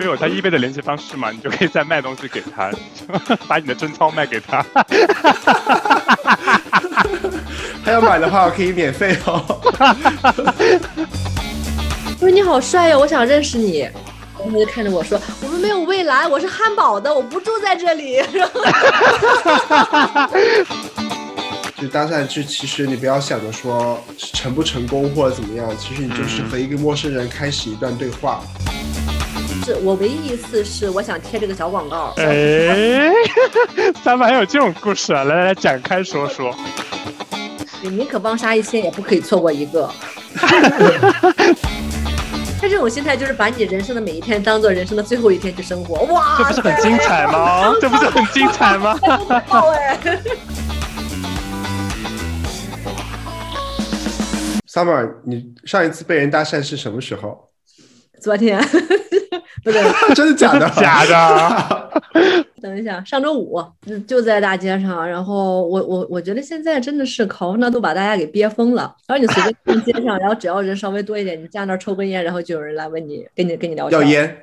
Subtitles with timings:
[0.00, 1.30] 不有他 eBay 的联系方式嘛？
[1.30, 2.70] 你就可以再卖东西给他，
[3.46, 4.64] 把你的贞操卖给他。
[7.84, 9.60] 他要买的话，我可以免费哦。
[12.22, 13.80] 喂，你好帅哟，我想认识你。
[14.42, 18.62] 然后就看着我说：“我们没有未来，我是汉堡的，我不住在这里。”然后。
[21.76, 28.42] 就搭讪，就其实你不要想着说成不成功或者怎么样，其实你就是和一个陌生人开始一段对话。
[29.64, 32.14] 是我唯一一次是我想贴这个小广告。
[32.16, 33.12] 哎，
[34.02, 35.24] 三百还有这种故事啊！
[35.24, 36.54] 来来来，展开说说。
[37.82, 39.90] 你宁可帮杀一千，也不可以错过一个。
[42.60, 46.04] 他这种心态就是把你人生的每一天当做人生的最后一天去生活。
[46.12, 47.74] 哇，这不是很精彩吗？
[47.80, 48.98] 这不是很精彩吗？
[49.46, 49.98] 好哎。
[54.68, 57.49] Summer，你上一次被人搭讪是什么时候？
[58.20, 58.60] 昨天，
[59.64, 59.82] 不对，
[60.14, 60.68] 真的假的？
[60.76, 61.90] 假的。
[62.62, 63.58] 等一下，上周五
[64.06, 68.94] 就在大街上，然后我我我觉得现在真的是 Corona 都把大家给憋疯了。
[69.06, 74.00] 然后你随便上街上， 然后只要人稍微多一点，你站那抽根烟，然后就有人来问你，跟你跟你聊天。
[74.00, 74.36] 要烟？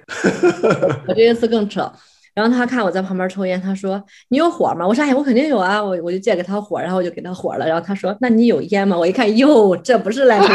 [1.07, 1.91] 我这一次更扯。
[2.37, 3.99] 然后他看我在旁边抽烟，他说
[4.29, 10.39] ：“你有火吗？”我说：“哎，我肯定有啊，我我就借给他火，然后我就给他火了。”然后他说：“那你有烟吗？”我一看，哟，这不是来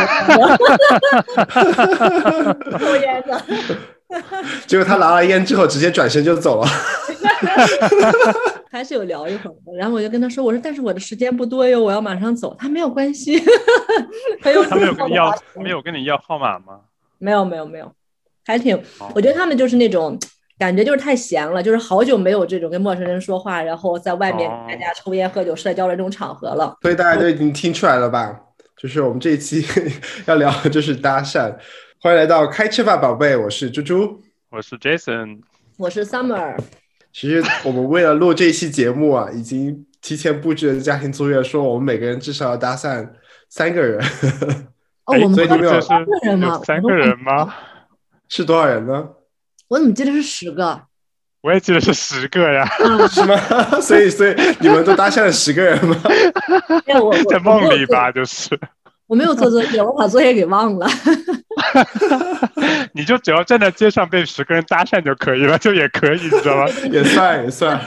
[2.78, 3.42] 抽烟的。
[4.64, 6.68] 结果他拿了烟之后，直接转身就走了。
[8.70, 9.72] 还是有聊一会儿的。
[9.76, 13.42] 然后我就跟他说：“我说，但是我的时间不多哟，我要马上走。”他没有关系。
[14.40, 16.78] 他有他没有跟你要没有跟你要号码吗？
[17.18, 17.90] 没有没有没有，
[18.46, 18.80] 还挺。
[19.16, 20.16] 我觉得他们就是那种。
[20.62, 26.76] 感觉就是太闲了，就是好久没有这种跟陌生人说话，然后在外面大家抽烟喝酒社交的这种场合了。
[26.82, 28.38] 所以大家都已经听出来了吧？
[28.76, 29.66] 就是我们这一期
[30.26, 31.52] 要聊的就是搭讪。
[32.00, 35.40] 欢迎来到开吃吧，宝贝，我是猪猪，我是 Jason，
[35.78, 36.56] 我是 Summer。
[37.12, 43.08] 其实我们为了录这一期节目啊，已经提前布置了家庭作业，说我们每个人至少要搭讪
[43.48, 44.00] 三个人。
[45.06, 46.60] 哦，我们所以你们有三个人吗？
[46.64, 47.52] 三个人吗？
[48.28, 49.08] 是多少人呢？
[49.72, 50.82] 我怎么记得是十个？
[51.40, 52.68] 我也记得是十个呀，
[53.08, 53.34] 是吗？
[53.80, 55.96] 所以，所以你们都搭讪了十个人吗？
[57.30, 58.50] 在梦里吧，就是。
[59.06, 60.86] 我没有做作业，我把作业给忘了。
[62.92, 66.66] 你就只要站在街上被十个人搭讪就可以了，就也可以，你知道吗？
[66.92, 67.80] 也算，也算。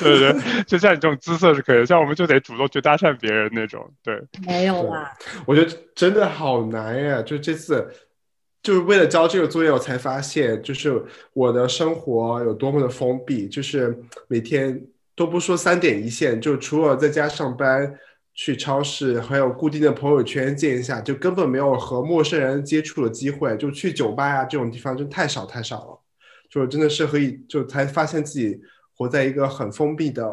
[0.00, 0.36] 对对，
[0.66, 3.88] 就像你这种姿色是可以，像我们就得主动去搭讪别人那种。
[4.02, 5.12] 对，没有啦。
[5.46, 7.88] 我觉得真的好难呀，就这次。
[8.64, 11.04] 就是为了交这个作业，我才发现，就是
[11.34, 13.94] 我的生活有多么的封闭，就是
[14.26, 14.82] 每天
[15.14, 17.94] 都不说三点一线，就除了在家上班、
[18.32, 23.54] 去超市，还有固定的朋友圈见一下，就根本没有和陌生人接触的机会。
[23.58, 26.00] 就去酒吧呀这种地方，真太少太少了。
[26.48, 28.58] 就真的是可以，就才发现自己
[28.96, 30.26] 活在一个很封闭的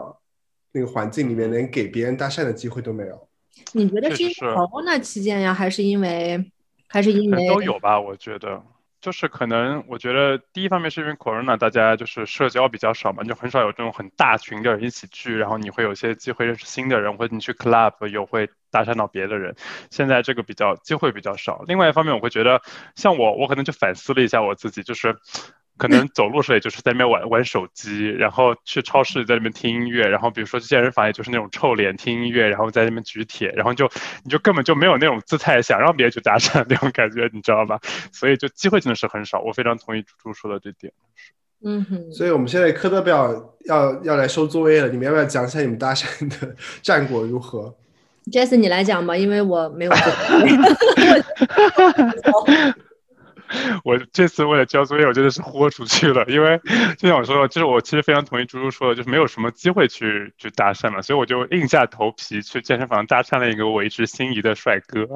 [0.72, 3.28] 那个环境里面，连给别人搭讪的机会都没有。
[3.74, 6.50] 你觉得是因为 Corona 期间呀，还是因为？
[6.92, 8.62] 还是因为都有吧，我觉得
[9.00, 19.56] 就是可能，我觉得第一方面是因为 corona，大家就是社交比较少嘛，就很少有这种很大群的人一起聚，然后你会有些机会认识新的人，或者你去 club 有会搭讪到别的人。
[19.90, 21.64] 现在这个比较机会比较少。
[21.68, 22.62] 另外一方面，我会觉得
[22.96, 25.16] 像我，我可能就反思了一下我自己，就是。
[25.82, 33.90] 可能走路时也就是在那边玩玩手机，然后去超市在那边听音乐，然后比如说去健身房也就是那种臭脸听音乐，然后在那边举铁，然后就
[34.24, 37.80] 你就根本就没有那种姿态想让别人去搭讪那种感觉，你知道吧？
[38.14, 39.42] 所以就机会真的是很少。
[39.42, 40.94] 我非常同意猪猪说的这点。
[41.64, 42.12] 嗯哼。
[42.12, 47.74] 所以我们现在课德表要要来收作业了，你们要不要讲一下你们搭讪的 战果如何
[48.32, 49.92] ？Jason，你来讲吧，因为我没有。
[53.84, 56.26] 我这次为了交作业，我真的是豁出去了。
[56.28, 56.60] 因为
[56.98, 65.08] 就像我说的，就是我其实非常同意猪猪说的，就是没有什么机会去去搭讪嘛，所以我就硬下头皮去健身房搭讪了一个我一直心仪的帅哥。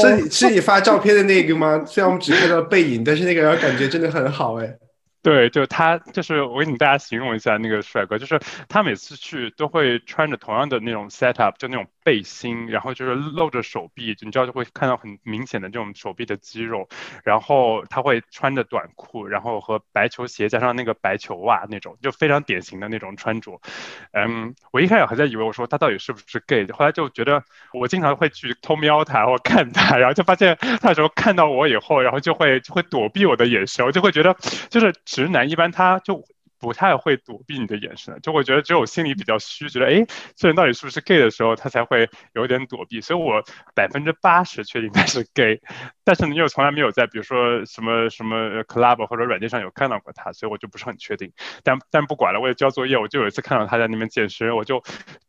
[0.00, 1.84] 是你是你发照片的那个吗？
[1.86, 4.68] 虽然我们只看到背影，但是那个人感觉真的很好哎。
[5.22, 8.40] 对，就他，就是我给你大家形容一下那个帅哥，就是
[8.70, 16.88] 他每次去都会穿着同样的那种 set up，就那种背心，然后就是露着手臂，你知道就会看到很明显的这种手臂的肌肉，
[17.22, 23.60] 然后他会穿着短裤，然后和白球鞋加上那个白球袜那种，就非常典型的那种穿着。
[24.12, 34.36] 嗯，我一开始还在以为我说他到底是不是 gay，后来就觉得我经常会去偷瞄他或看他，然后就发现他有时候看到我以后，然后就会就会躲避我的眼神，我就会觉得
[34.68, 34.90] 就是。
[35.04, 36.24] 直男一般他就
[36.60, 43.00] 不太会躲避你的眼神，就会觉得只有心里比较虚，觉得哎，这人到底是不是 gay 的时候，他才会有点躲避。
[43.00, 43.42] 所以我
[43.74, 45.60] 百分之八十确定他是 gay，
[46.04, 51.32] 但是你又从来没有在比如说什么什么 club 或者软件上有看到过他，所以我就不是很确定。
[51.64, 54.82] 但但不管了，为了交作业，我就有一次看到他在那边健身，我就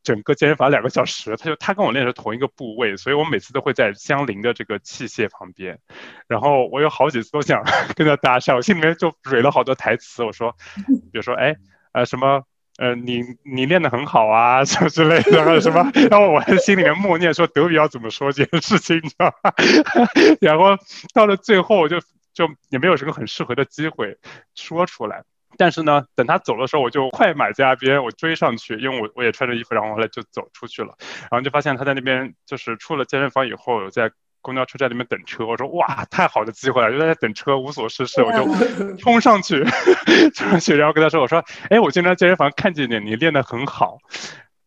[0.03, 5.79] 整个健身房两个小时，他就他跟我练的是同一个部位，所以我每次都会在相邻的这个器械旁边，
[6.27, 7.63] 然后我有好几次都想
[7.95, 10.55] 跟他搭讪，我心里面就蕊了好多台词，我说，
[11.13, 11.55] 比说哎
[11.93, 12.43] 呃什么
[12.77, 19.53] 呃你你练得很好啊 什么之类的，什么，然后我在心里面默念说德语要怎么说这件事情，你知道吧？
[20.41, 20.77] 然后
[21.13, 21.99] 到了最后就
[22.33, 24.17] 就也没有什么很适合的机会
[24.55, 25.23] 说出来。
[25.57, 30.95] 但是呢，等他走的时候，我就快马加鞭，我追上去，因为我我也穿着衣服，然后后来就走出去了，
[31.29, 34.09] 然后就发现他在那边，就是出了健身房以后，在
[34.41, 35.45] 公交车站里面等车。
[35.45, 39.63] 我说哇，太好的机会了，就在那等车，无所事事，我就冲上去，
[40.35, 43.97] 冲上去，然后跟他说，我说，哎，我经常健身房看见你，你练得很好。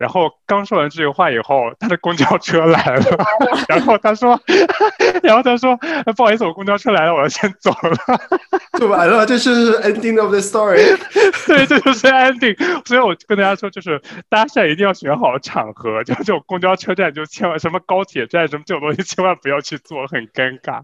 [0.05, 3.27] 然后刚说完这句话以后，他的公交车来了，
[3.67, 4.39] 然后他说，
[5.25, 5.75] 然后他说，
[6.15, 8.21] 不好意思，我公交车来了，我要先走了，
[8.79, 10.95] 就完了，这是 ending of the story。
[11.49, 12.55] 对，这就是 ending。
[12.87, 13.99] 所以我跟大家说，就是
[14.29, 20.83] 搭讪一定要选好场合，就这种公交车站就千万，什么高铁站什么这种东西千万不要去做，很尴尬。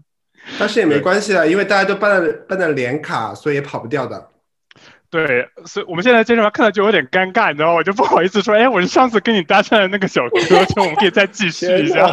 [0.57, 4.30] 但是也没关系啊，因为大家都办了办了联卡，所以也跑不掉的。
[5.11, 7.73] 对，所以我们现在健身房看到就有点尴尬，你知道吗？
[7.75, 10.39] 我就不好意思说，哎，我是上次跟你搭讪的那个小哥，
[10.73, 12.07] 就我们可以再继续一下，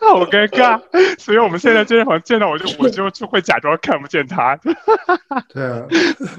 [0.00, 0.80] 好尴尬。
[1.18, 4.58] 所以我们现在健身房见到我就我就就会假装看不见他。
[5.52, 5.82] 对啊，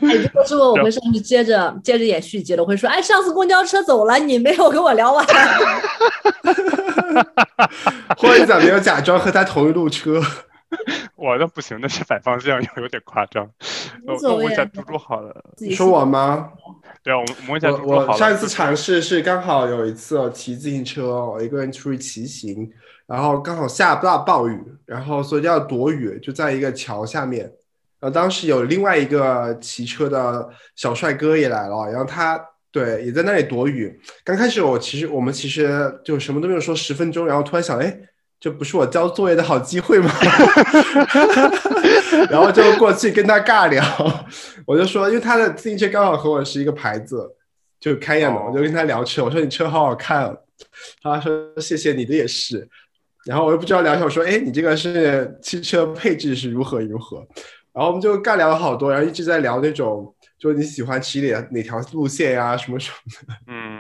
[0.02, 5.24] 如果是我，我会上去接着接着演续集了，我会说，哎，上次公交车走了，你没有跟我聊完。
[8.18, 10.20] 或者讲没有假装和他同一路车。
[11.16, 13.50] 我的不行，那是反方向，有有点夸张。
[14.06, 16.52] 我问一下猪猪好了，你说我吗？
[17.02, 18.08] 对啊，我问一下猪猪好了。
[18.08, 22.70] 我上一次尝试是刚好有一次骑自行车，我一个人出去骑行，
[23.06, 27.44] 然后刚好下大暴雨，然后所以要躲雨，就在一个桥下面。
[28.00, 32.40] 然后当时有另外一个骑车的小帅哥也来了，然后他
[32.72, 33.98] 对也在那里躲雨。
[34.26, 37.98] 刚开始我其实我们其实就什么都没有说十分钟，然后突然想，哎。
[38.44, 40.12] 这不是我交作业的好机会吗？
[42.30, 43.82] 然后就过去跟他尬聊，
[44.66, 47.26] 我就说，因为他的自行车刚好和我是一个牌子，
[47.80, 50.38] 就开眼的，我就跟他聊车，我说你车好好看，
[51.02, 52.68] 他说谢谢你的也是，
[53.24, 57.26] 然后我又不知道聊什么，我说哎，你这个是汽车配置是如何如何，
[57.72, 63.73] 然后我们就尬聊了好多，然后一直在聊那种，就你喜欢骑哪哪条路线呀，什么什么的，嗯。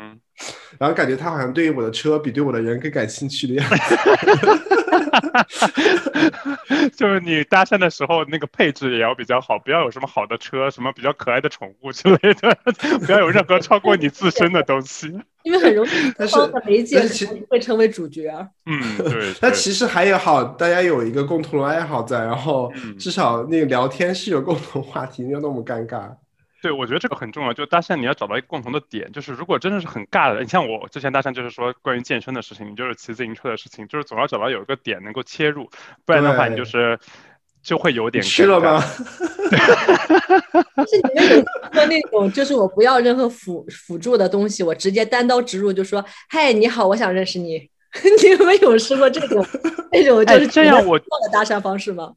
[0.80, 3.78] 然后感觉他好像对于我的车比对我的人更感兴趣的样子。
[6.96, 12.58] 就是你搭讪的时候，那个配置也要比较好，不要有什么好的车，什么比较可爱的宠物之类的，
[13.06, 15.14] 不要有任何超过你自身的东西。
[15.44, 17.02] 因为很容易， 但是媒介
[17.50, 18.30] 会成为主角。
[18.66, 19.34] 嗯，对。
[19.42, 26.10] 那其实还有好，大家有一个共同的爱好在，然后至少那个聊天是有共同话题，没有那么尴尬。
[26.64, 27.52] 对，我觉得这个很重要。
[27.52, 29.12] 就搭讪，你要找到一个共同的点。
[29.12, 35.70] 就是如果真的是很尬的，你像我之前搭讪，就是说关于健身的事情，你就是骑自行车的事情，就是总要找到有一个点能够切入，
[36.06, 36.98] 不然的话，你就是
[37.62, 38.80] 就会有点去了吗？
[40.88, 41.44] 是你们有
[41.74, 46.02] 过那种，就是我不要任何辅辅助的东西，我直接单刀直入，就说
[46.32, 47.70] ：“嗨，你好，我想认识你。
[48.24, 49.46] ”你们有试过这种
[49.92, 52.14] 那种就是这样我的搭讪方式吗？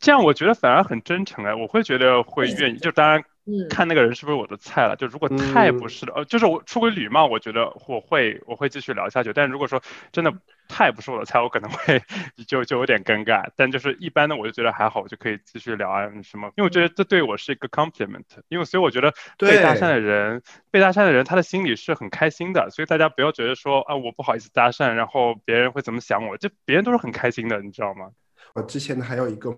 [0.00, 2.78] 这样我觉得反而很真诚哎，我会觉得会愿意。
[2.78, 3.22] 就当然。
[3.68, 4.94] 看那个人是不是我的菜了？
[4.96, 9.32] 就如果太不是的，呃，就是我出轨礼貌，我觉得我会我会继续聊下去。
[9.32, 9.82] 但如果说
[10.12, 10.32] 真的
[10.68, 12.00] 太不是我的菜，我可能会
[12.46, 13.50] 就就有点尴尬。
[13.56, 16.48] 但就是一般的，我就觉得还好，我就可以继续聊啊什么。
[16.56, 18.24] 因为我觉得这对我是一个 compliment。
[18.48, 22.70] 因为所以我觉得被搭讪的人，被搭讪的人他的心里是很开心的。
[22.70, 26.36] 所以大家不要觉得说啊我不好意思搭讪，然后别人会怎么想我？
[26.36, 28.10] 就别人都是很开心的，你知道吗？
[28.54, 29.50] 我之前的还有一个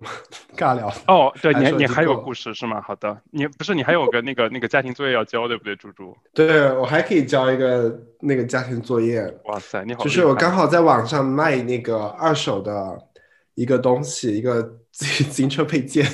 [0.57, 2.81] 尬聊哦，对你你还有故事是吗？
[2.81, 6.17] 好的，你不是你还有个那个那个家庭作业要交对不对，猪猪？
[6.33, 9.23] 对，我还可以交一个那个家庭作业。
[9.47, 10.05] 哇塞，你好！
[10.05, 12.97] 就是我刚好在网上卖那个二手的
[13.55, 16.07] 一个东西，一个自行车配件。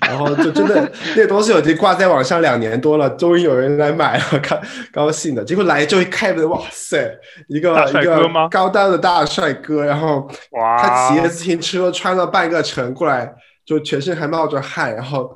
[0.00, 4.58] 然后就真的那个东西，我已经挂在网上两年多了，终于有人来买了，看
[4.92, 5.44] 高兴的。
[5.44, 7.12] 结果来之后一开门，哇塞，
[7.48, 10.30] 一个一个高端的大帅哥，然后
[10.78, 13.34] 他骑着自行车穿了半个城过来，
[13.64, 14.94] 就全身还冒着汗。
[14.94, 15.28] 然后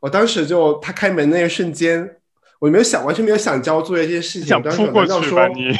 [0.00, 2.10] 我当时就他开门那一瞬间，
[2.58, 4.48] 我没有想，完全没有想交作业这件事情。
[4.48, 5.76] 想扑过去吧你？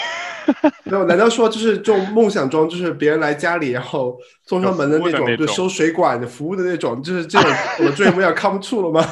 [0.84, 1.04] 没有？
[1.04, 9.06] 难道说就是这种梦想中，就是别人来家里，然后送上门的那种，就收水管的服务的那种，就是这种 我的 dream 要 come true 了吗？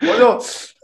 [0.00, 0.38] 我就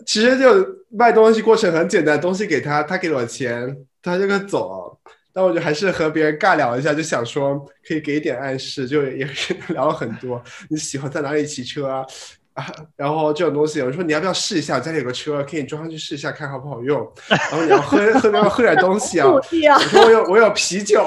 [0.07, 4.99] 其实就卖东西过程很简单，东西给他，他给我钱，他就走。
[5.33, 7.57] 但我就还是和别人尬聊一下，就想说
[7.87, 10.43] 可以给一点暗示，就也是聊了很多。
[10.69, 12.05] 你喜欢在哪里骑车啊？
[12.55, 12.67] 啊，
[12.97, 14.81] 然后这种东西，我说你要不要试一下？
[14.81, 17.01] 家里有个车，可以装上去试一下，看好不好用。
[17.29, 19.27] 然后你要喝喝，要喝点东西啊。
[19.31, 21.07] 我说我有我有啤酒。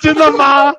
[0.00, 0.72] 真的吗？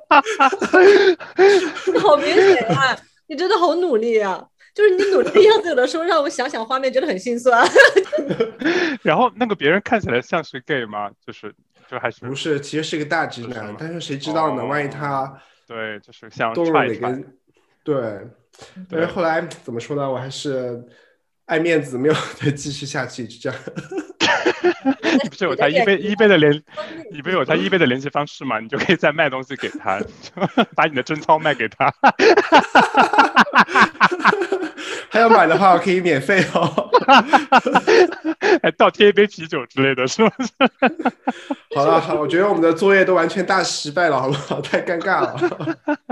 [2.01, 2.98] 好明显啊！
[3.27, 4.43] 你真的好努力啊！
[4.74, 7.67] 就是你努力的样子，有的时候让我想想画面，觉得很心酸。
[9.03, 11.09] 然后那个别人看起来像是 gay 吗？
[11.25, 11.53] 就是
[11.89, 12.59] 就还是不是？
[12.62, 14.63] 其实是个大直男，但是谁知道呢？
[14.65, 15.31] 万一他
[15.67, 17.38] 对，就是像动了哪根？
[17.93, 18.27] 对。
[18.89, 20.10] 但是后来怎么说呢？
[20.10, 20.84] 我还是
[21.46, 23.60] 爱面子，没有 再继续下去，就这样。
[25.24, 26.51] 你不是有他一杯一杯的联，
[27.12, 28.59] 你不是有他一杯的联系方式吗？
[28.59, 30.00] 你就可以再卖东西给他，
[30.75, 31.93] 把你的贞操卖给他。
[35.12, 36.89] 还要买的话，我可以免费哦，
[38.62, 40.31] 还倒贴一杯啤酒之类的，是吗？
[41.75, 44.62] 好了，好，我觉得我们的作业都完全大失败了，好不好？
[44.62, 45.36] 太尴尬了。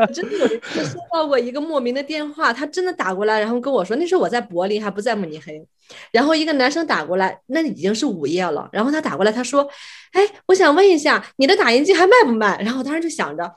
[0.08, 5.64] 真的有一次收到过一个莫名的电话，他真的打过来，然后跟我说，那时候我在柏林，还不在慕尼黑。
[6.12, 8.70] 然后一个男生打过来，那已经是午夜了。
[8.72, 9.68] 然后他打过来，他说
[10.14, 13.56] ：“哎，我想问一下，你的打印机还卖不卖？”然后我当时就想着，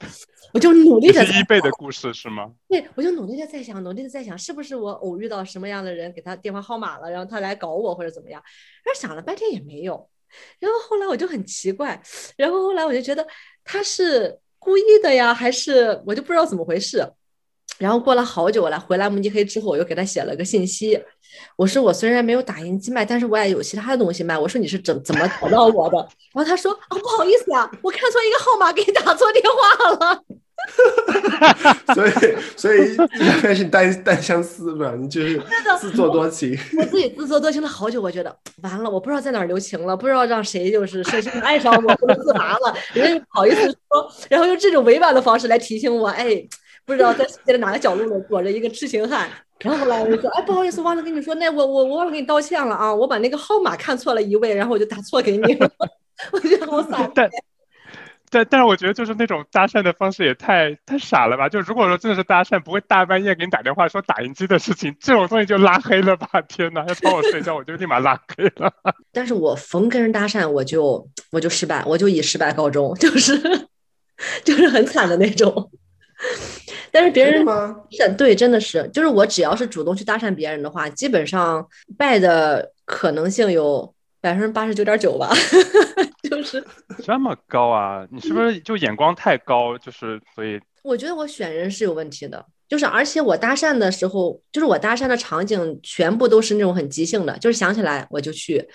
[0.53, 1.25] 我就努力的。
[1.25, 2.51] 是一倍的故事是吗？
[2.69, 8.43] 对，我就努力的在想，努力的在想，是不是我偶遇到什么样的人，给他电话号码了，然后他来搞我或者怎么样？
[8.85, 10.09] 然后想了半天也没有。
[10.61, 12.01] 然后后来我就很奇怪，
[12.37, 13.27] 然后后来我就觉得
[13.65, 17.05] 他是故意的呀，还是我就不知道怎么回事。
[17.79, 21.01] 然后过了好久，我来回来慕尼黑之后，我又给他写了个信息。
[21.57, 24.37] 我说我虽然没有打印机卖，但是我也有其他的东西卖。
[24.37, 25.97] 我说你是怎怎么找到我的？
[26.35, 30.23] 然后他说啊，不好意思啊，我看错一个号码，给你打错电话了。
[31.95, 32.11] 所以，
[32.55, 35.41] 所以一开始单单相思吧，你就是
[35.81, 36.59] 自作多情。
[36.77, 42.77] 我自己自作多情了好久，我觉得完了，我不知道在哪儿留情了，不知道让谁就是深深爱上我，不能自拔了。
[42.93, 46.47] 人家又不好意思说，然后用这种委婉的方式来提醒我，哎。
[46.91, 49.31] 不知道在世界的哪个角落里躲着一个痴情汉，
[49.61, 55.71] 然后后来我就说，哎，不好意思，忘了跟你说，那我我我忘了给你道歉了啊，我把那个号码看错了一位，然后我就打错给你了，
[56.33, 57.09] 我觉得好傻。
[57.15, 57.31] 但
[58.29, 61.49] 但但是我觉得就是那种搭讪的方式也太太傻了吧？
[61.49, 66.29] 就如果说真的是搭讪，不会大半夜给你打电话说打印机的事情，这种东西就拉黑了吧？
[66.51, 68.73] 天哪，要吵我睡觉，我就立马拉黑了。
[69.13, 73.39] 但是我逢跟人搭讪，我就我就失败，我就以失败告终，就是
[74.43, 75.71] 就是很惨的那种。
[76.93, 77.45] 但是别人
[77.91, 81.67] 是对，真的是，就是我只要是主动去搭讪别人的话，基本上
[81.97, 85.31] 败的可能性有百分之八十九点九吧，
[86.29, 86.65] 就是
[87.03, 88.07] 这么高啊？
[88.11, 89.79] 你是不是就眼光太高？
[89.79, 98.67] 就是所以，我觉得我选人是有问题的，就是而且我搭讪的时候，就是我搭讪的场景全部都是那种很即兴的，就是想起来我就去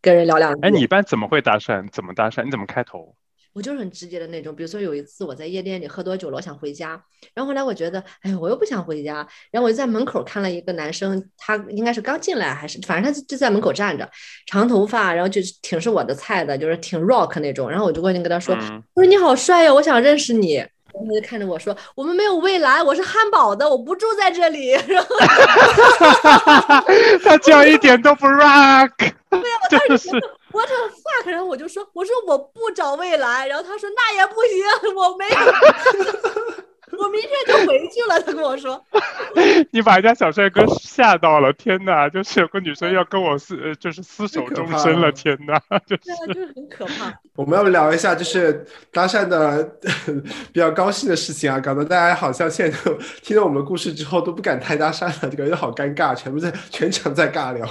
[0.00, 0.60] 跟人聊两句。
[0.62, 1.88] 哎，你一般怎么会搭讪？
[1.90, 2.44] 怎么搭讪？
[2.44, 3.14] 你怎么开头？
[3.54, 7.00] 我就是很直接的那种，比如说有一次我在夜店里喝多酒了，我想回家，
[7.32, 14.10] 然后后来我觉得，哎我又不想回家，然后我就在门口看了一个男生，他应该是刚进来还是，反正他就在门口站着，
[14.46, 18.56] 长头发，然后就挺是我的菜的，就是挺 rock 那种，然后我就过去跟他说，
[18.94, 25.14] 我说你好帅呀，我想认识你，然后他就看着我说，我们没有未来，我是汉堡的，我不住在这里，然后
[27.22, 30.10] 他叫一点都不 rock，对呀，我当时。
[30.54, 31.30] What the fuck！
[31.30, 33.48] 然后我就说，我说我不找未来。
[33.48, 38.20] 然后他说那也不行，我没有， 我明天就回去了。
[38.20, 38.80] 他跟我说，
[39.72, 42.08] 你把人家小帅哥吓到了，天哪！
[42.08, 45.60] 就是有个女生要跟我厮，就是厮守终身了，天哪！
[45.86, 47.12] 就是很可怕。
[47.34, 49.60] 我们要不聊一下，就是搭讪的
[50.54, 52.78] 比较高兴的事情啊，搞得大家好像现在
[53.24, 57.66] 听了我们的故事之后都不敢太搭讪了，就感觉好尴尬，全部在全场在尬聊。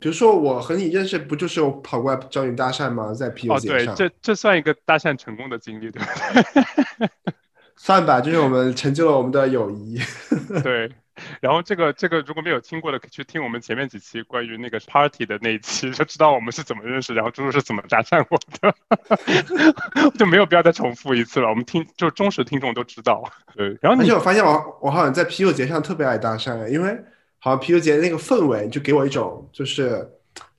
[0.00, 3.12] 比如说，我和你认识，不就是我跑过来找你搭讪吗？
[3.12, 6.08] 在啤酒节上，对，这这算一个搭讪成功的经历，对不
[6.98, 7.08] 对？
[7.74, 10.00] 算吧，就是我们成就了我们的友谊。
[10.62, 10.92] 对，
[11.40, 21.48] 然后这个这个如果没有听过的，可以去听我们前面几期关于那个 party 的那一期，就知道我们是怎么认识，然后猪猪是怎么搭讪我的， 就没有必要再重复一次了。
[21.48, 23.24] 我们听就忠实听众都知道。
[23.56, 26.96] 对，然后而且我发现我我好像在啤酒节上特别爱搭讪，因为。
[27.40, 30.06] 好，啤酒节那个氛围就给我一种，就是，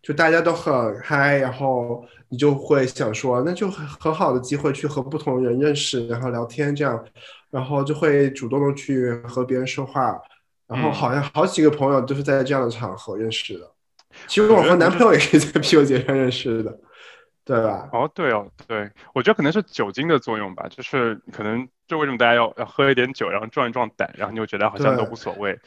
[0.02, 7.04] 就大家都很嗨，然后你就会想说，那就很很好的机会去和不同人认识，然后聊天这样，
[7.50, 10.18] 然后就会主动的去和别人说话，
[10.68, 13.70] 然后好像好几个朋友都是在这样的场合认识的。
[14.28, 16.80] 其实我和男朋友也是在啤酒节上认识的，
[17.44, 17.90] 对吧？
[17.92, 25.60] 哦，对哦，对，我觉得可能是酒精的作用吧，就是可能就为什么大家要要喝一点酒，然后壮一壮胆，然后你就觉得好像都无所谓。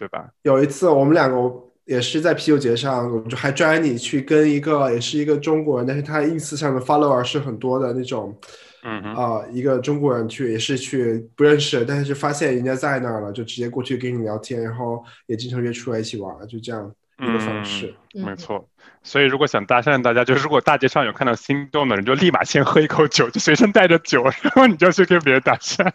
[0.00, 0.30] 对吧？
[0.44, 1.36] 有一次我们两个
[1.84, 8.34] 也是在啤酒节上，我就还拽你去跟一个也是一个中国人，但是他 ins 上的 follower 是很多的那种，
[8.82, 17.94] 嗯哼，啊、一个中国人去也是去不认识，但是发现人家在那儿了，就直接过去跟你聊天，然后也经常约出来一起玩，就这样一个方式。
[18.14, 18.66] 嗯没错。
[19.02, 25.90] 所以如果想搭讪大家，就是如果大街上有看到心动的人，就立马先喝一口酒，就随身带着酒， 然后你就去跟别人搭讪。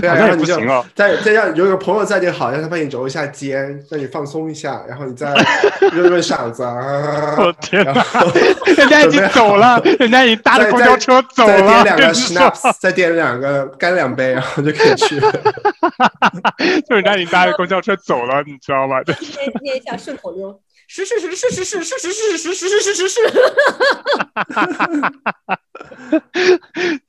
[0.00, 0.86] 对啊，好像也然后你就不行哦。
[0.94, 5.34] 再再让有个朋友在就好，让他帮你揉一下肩，让你放松一下，然后你再
[5.92, 7.34] 润润嗓子啊。
[7.38, 7.92] 我天哪
[8.76, 11.82] 人家已经走了，人家已经搭着公交车走再了。
[11.82, 15.20] 点两个 schnapps，再点两个干两杯，然后就可以去。
[16.88, 19.02] 就人家已经搭着公交车走了，你知道吗？
[19.02, 20.58] 对念念一下顺口溜。
[20.92, 23.20] 是是是是是是是是是是是是是是。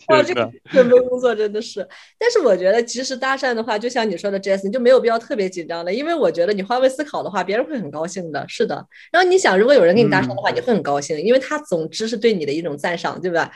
[0.07, 1.87] 哇，这个准备工作真的是，
[2.19, 8.45] 但是我觉得其实搭讪的话，就像你说的你就没有必要特别紧张的，因为我觉得你换位思考的话，别人会很高兴的。
[8.47, 13.51] 是的，然后你想，如果有人跟你搭讪的话，你会很高兴，因为他总之是对你的一种赞赏，对吧？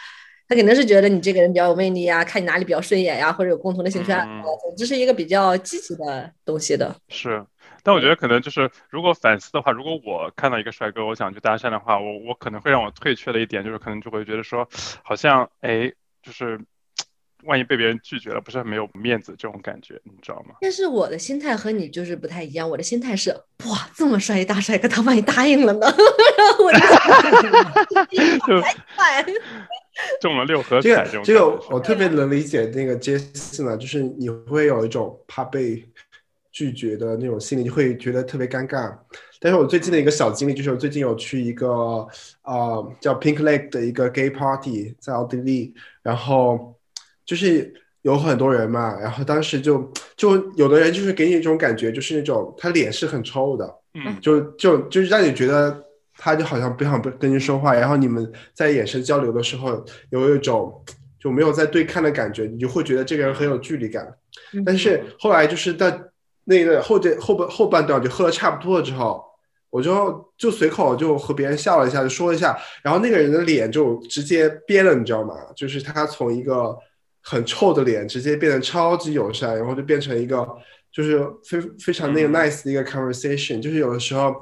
[0.48, 6.96] 他肯定是觉得你这个人比较有魅力呀，看你哪里比较顺眼呀，或者有共同的兴趣爱好，总之是一个比较积极的东西的。
[7.10, 7.44] 是，
[7.86, 14.68] 但我觉得可能就是，如果反思的话，如果我看到一个帅哥，我想去搭讪的话，我我可能会让我退却的一点，就是可能就会觉得说，
[15.04, 16.60] 好像哎，就是
[17.44, 20.56] 万一被别人拒绝了，不是很没有面子这种感觉，你知道吗？
[20.62, 23.30] 但是我的心态和你就是不太一样，我的心态是
[23.70, 25.86] 哇，这么帅一大帅哥，他万一答应了呢？
[25.86, 26.80] 然 后我就
[28.48, 28.62] 就
[28.96, 29.24] 快，
[30.20, 35.86] 中了六合这彩这种个这个我特别能理解那个杰斯呢，就是你会有一种怕被
[36.56, 38.90] 拒绝的那种心理，就会觉得特别尴尬。
[39.42, 41.68] 但是我最近的一个小经历就是，我最近有去一个
[42.44, 46.74] 呃叫 Pink Lake 的一个 gay party，在奥地利，然后
[47.26, 55.84] 就是有很多人嘛，然后当时就就有的人就是给你一种感觉，就是那种他脸是很臭的，嗯就就就是让你觉得
[56.18, 60.82] 他就好像不想跟你说话，然后你们在眼神交流的时候有一种
[61.20, 64.16] 就没有在对看的感觉，你就会觉得这个人很有距离感。
[64.66, 66.00] 但是后来就是在
[66.46, 69.24] 那个后这后半后半段就喝的差不多了之后，
[69.69, 75.36] 我就就随口就和别人笑了一下，就说了一下，然后那个人的脸就直接变了，你知道吗？
[75.56, 76.76] 就是他从一个
[77.22, 80.48] 很臭的脸直接变得超级友善，然后就变成一个
[80.93, 82.32] 就是非非常那个嗯。
[82.32, 84.34] nice 的一个 conversation，就是有的时候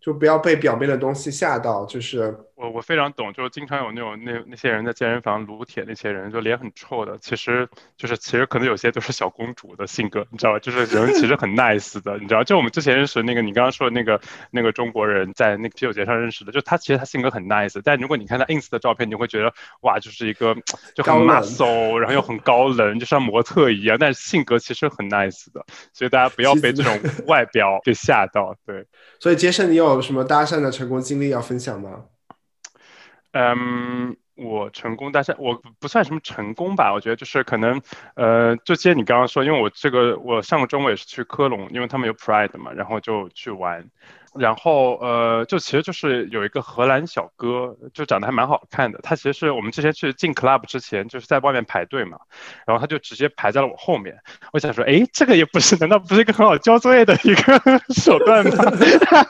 [0.00, 10.58] 就不要被表面的东西吓到，就是我我非常懂，就是经常有那种那那些人在健身房撸铁，那些人就脸很臭的，其实就是其实可能有些都是小公主的性格，你知道吧？
[10.58, 12.44] 就是人其实很 nice 的，你知道？
[12.44, 14.20] 就我们之前认识那个你刚刚说的那个
[14.50, 20.54] 那个中国人，在那个啤酒节上认识的，就他其实他性格很 nice，但如果你看他 ins 的照片，你会觉得哇，就是一个
[20.94, 28.84] 就很 muscle，然后又很高冷，就像模特一样，但是性格其实很 nice 的，所以大家不要被这种外表给吓到，对。
[29.18, 32.04] 所以杰森，你有什么搭讪的成功经历要分享吗？
[33.32, 37.80] 嗯，我成功但是，我不算什么成功吧，我觉得就是可能，
[38.14, 43.88] 呃，就接你刚刚说，因为我这个我上个周末也是去科隆，因为他们有 Pride 嘛，然后就去玩，
[44.38, 52.18] 然后呃，就其实就是有一个荷兰小哥，就长得还蛮好看的，他其实是我们之前去进 club 之前就是在外面排队嘛，
[52.66, 54.16] 然后他就直接排在了我后面，
[54.52, 57.60] 我想说，哎，这个也不是，难道不是一个很好交作业的一个
[57.94, 58.52] 手段吗？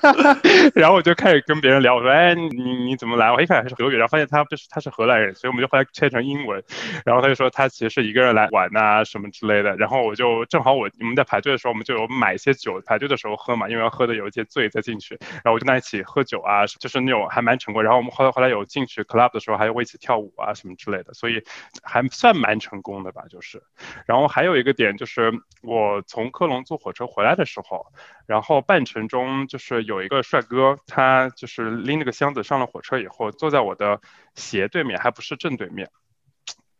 [0.74, 2.48] 然后我就开始跟别人聊，我说，哎，你
[2.84, 3.32] 你怎么来？
[3.32, 6.62] 我一开始还是德语，然后发现他就是他是荷兰人，所以我们就后来切成英文。
[7.04, 9.76] 然后他就说他其实是一个人来玩呐、什么之类的。
[9.76, 15.16] 然后我就正好我你们在排队的时候，我们就有买一些酒，排队的时候喝嘛，因为要喝的有一些醉再进去。
[15.30, 17.82] 然后我就跟他一起喝酒啊，就是那种还蛮成功。
[17.82, 21.42] 然后我们后来后来有进去 club 的时候，还有我一起跳舞啊什么之类的，所以
[21.82, 23.62] 还算蛮成功的吧，就是。
[24.06, 27.86] 然后还有一个点就是我从科隆坐火车回来的时候，
[28.26, 34.00] 然后半程中就是有一个帅哥，他就是拎着个箱子上了火车以后，坐在我的
[34.34, 35.90] 斜对面，还不是正对面，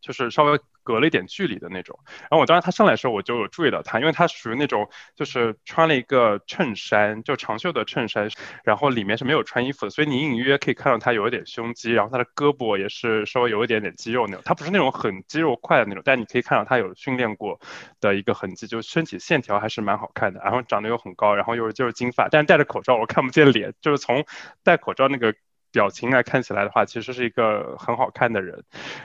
[0.00, 1.98] 就是稍微隔了一点距离的那种。
[2.20, 8.28] 然后我当时他上来的时候，我就有注意到他，因为他属于那种就是穿了一个衬衫，就长袖的衬衫，
[8.64, 14.42] 然后里面是没有穿衣服的，所以你隐隐约约可以看到他有一点胸肌，然后他的胳膊也是稍微有一点点肌肉那种。
[14.44, 17.60] 他不是那种很肌肉块的那种，但你可以看到他有训练过
[18.00, 24.24] 的一个痕迹，就身体线条还是蛮好看的，然后长得又很高，然后又是就是金发，但是戴着口罩我看不见脸，就是从
[24.62, 25.34] 戴口罩那个。
[25.72, 28.62] 表情来看起来的话，其实是一个很好看的人。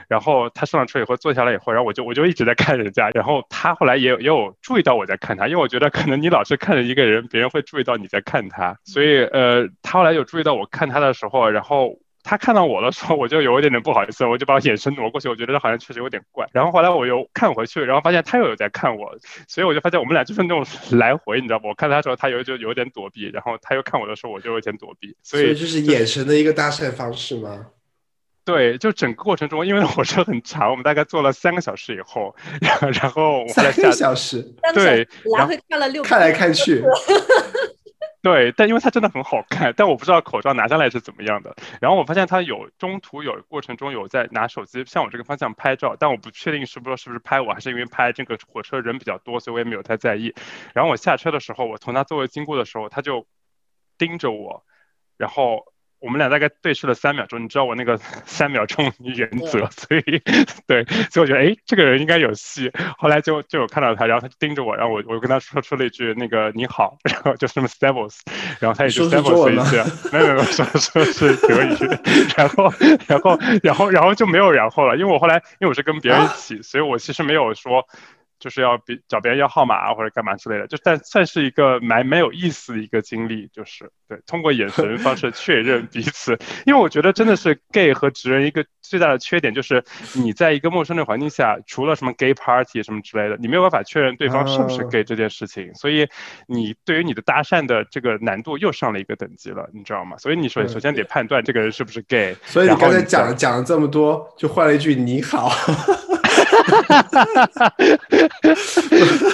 [0.08, 3.10] 然后他上了车以后坐下来以后，然后我就我就一直在看人家。
[3.10, 8.78] 然后他后来也有也有注意到我在看他，因为我觉得可能你老是看着一个人，别人会注意到你在看他。
[8.84, 11.98] 所以呃，他后来有注意到我看他的时候，然后。
[12.28, 16.44] 他看到我的时候，我就有一点点不好意思，我就把我眼神挪过去，我觉得这好像确实有点怪。
[16.52, 20.66] 然后后来我又看回去，然后发现他又有在看我，所以我就发现我们俩就是那种
[20.98, 21.68] 来回，你知道不？
[21.68, 25.16] 我看他的时候，他有就有点躲避，然后他又看我的时候，我就有点躲避。
[25.22, 27.66] 所以就是眼神的一个搭讪方式吗？
[28.44, 34.42] 对，就整个过程中，因为火车很长，我们大概坐了三个小时以后，然 后然后我三个小时，
[34.74, 36.82] 对，来回看了六，看来看去，
[38.26, 41.54] 对，但因为它真的很好看，但我不知道口罩拿下来是怎么样的。
[41.80, 50.34] 然后我发现他有中途有过程中有在拿手机向我这个方向拍照，但我不确定是不是是不是拍我，还是因为拍这个火车人比较多，所以我也没有太在意。
[50.74, 53.24] 然后我下车的时候，我从他座位经过的时候，他就
[53.96, 54.64] 盯着我，
[55.16, 55.64] 然后。
[55.98, 60.02] 我们俩大概对视了三秒钟，你知道我那个 三秒钟原则，所以
[60.66, 62.70] 对，所以我觉得哎，这个人应该有戏。
[62.98, 68.18] 后来就就有看到他，然后他就盯着我，然后我我跟他说出了一句那个你好，然后就什么 Stevens，
[68.60, 71.76] 然后他也就 Stables 一句，没有没有说说是德语，
[72.36, 72.72] 然后
[73.06, 77.86] 然后然后然后就没有然后了，因为我后来因为我是跟别人一起，所以我其实没有说。
[78.38, 89.82] 就是要比找别人要号码啊，或者干嘛之类的，就但算是一个蛮蛮有意思的一个经历，就是对通过眼神方式 确认彼此，因为我觉得真的是 gay 和直人一个最大的缺点就是
[90.14, 96.06] 你在一个陌生的环境下，除了什么 gay party 什么之类的，你没有办法确认对方是不是 gay 这件事情，所以
[96.46, 100.16] 你对于你的搭讪的这个难度又上了一个等级了，你知道吗？
[100.18, 102.36] 所以你首首先得判断这个人是不是 gay。
[102.44, 105.50] 所以你刚才讲了讲了这么多，就换了一句你好。
[106.66, 107.72] 哈哈哈！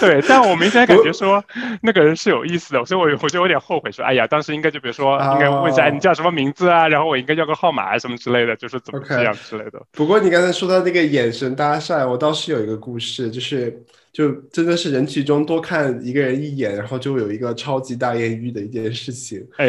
[0.00, 1.42] 对，但我明显感觉说
[1.82, 9.82] 那个人是有意思的，所以我我就有点后悔，说哎呀，当时应该就比如说应该问一下你叫什么名字啊，然后我应该要个号码啊什么之类的，就是怎么这样之类的。
[9.92, 19.42] 不过你刚才说到那个眼神搭讪，我倒是有一个故事，就是就真的是人群中多看一个人一眼，然后就有一个超级大艳遇的一件事情。
[19.56, 19.66] 哎，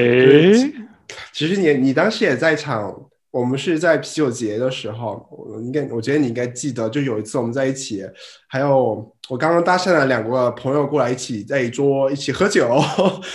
[1.31, 2.93] 其实你你当时也在场。
[3.33, 8.07] 我们是在啤酒节的时候，我应该，我觉得你应该记得，就有一次我们在一起，
[8.47, 12.69] 还有我刚刚搭讪了两个朋友过来一起在一桌一起喝酒，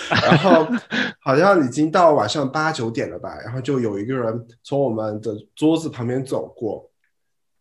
[0.09, 0.65] 然后
[1.19, 6.89] 好像已经到晚上八九点了吧，然后就有一个人从我们的桌子旁边走过，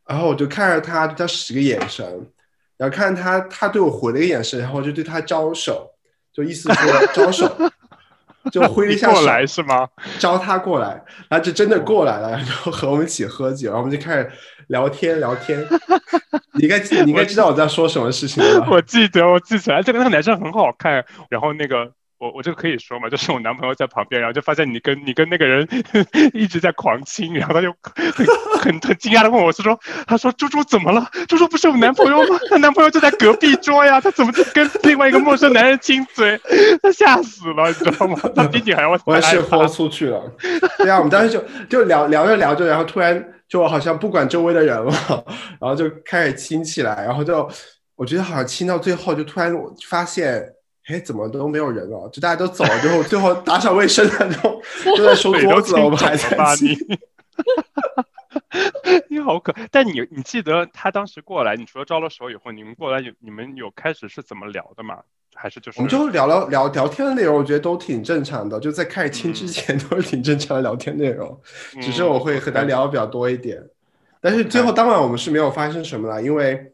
[0.07, 2.07] 然后我就看着他，对他使个眼神，
[2.77, 5.91] 然后看他，他对我回了一个眼神，然后我就对他招手，
[6.33, 7.51] 就意思说 招手。
[8.51, 9.89] 就挥了一下手是吗？
[10.19, 14.31] 招他过来，然后就真的过来了，然后和我们一起喝酒，然后我们就开始
[14.69, 15.67] 聊天聊天。
[16.55, 18.67] 你应该 你应该知道我在说什么事情了。
[18.71, 21.93] 我记得，我记起来，这个那个男生很好看，然后那个。
[22.19, 23.09] 我我这个可以说嘛？
[23.09, 25.67] 就是我男朋友在旁边，然后就发现你跟你跟那个人
[26.35, 28.27] 一直在狂亲，然后他就很
[28.61, 31.09] 很很惊讶的问我，是说，他说猪猪怎么了？
[31.29, 32.39] 猪猪不是我男朋友吗？
[32.51, 36.41] 他男朋友就在隔壁桌呀，他怎么就跟另外一个陌生男人亲嘴？
[36.83, 38.19] 他吓死了，你知道吗？
[38.35, 40.21] 他比你还要我是豁出去了。
[40.79, 44.93] 对啊，我们当时就就聊聊着聊着，然后突然就好像不管周围的人了，
[45.61, 47.49] 然后就开始亲起来，然后就
[47.95, 49.55] 我觉得好像亲到最后，就突然
[49.89, 50.43] 发现。
[50.89, 52.09] 哎，怎么都没有人了？
[52.13, 54.63] 就大家都走了之后，最后打扫卫生的都
[54.97, 56.77] 都在收桌子，我们还在你。
[59.11, 64.99] 你好可，但你你记得他当时过来，你除了招了手以后，你们过来有你们有开始是怎么聊的吗？
[65.35, 68.59] 还是就是我们就聊聊聊聊天的内容，我觉得都挺正常的。
[68.59, 71.39] 就在开始亲之前都是挺正常的聊天内容，
[71.81, 73.63] 只是我会和他聊的比较多一点。
[74.21, 76.73] 但是最后当晚我们是没有发生什么了，因为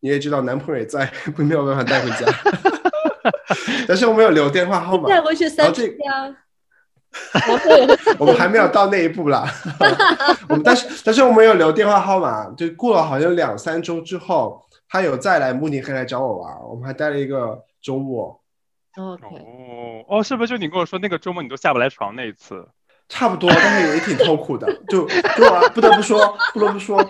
[0.00, 2.26] 你也知道男朋友也在， 没有办法带回家。
[3.86, 6.36] 但是我们有留电话号码，带回去三天啊。
[8.18, 9.48] 我们还没有到那一步啦。
[10.50, 18.38] 我们但是但是我们有留电话号码，就过了好像两三周之后，他有再来慕尼黑来找我玩，我们还待了一个周末。
[18.98, 19.24] OK。
[19.24, 22.68] 哦哦，是不是就你跟我说那个周末你都下不来床那一次？
[23.08, 24.66] 差不多，但是也挺痛苦的。
[24.88, 27.02] 就就不得不说，不得不说，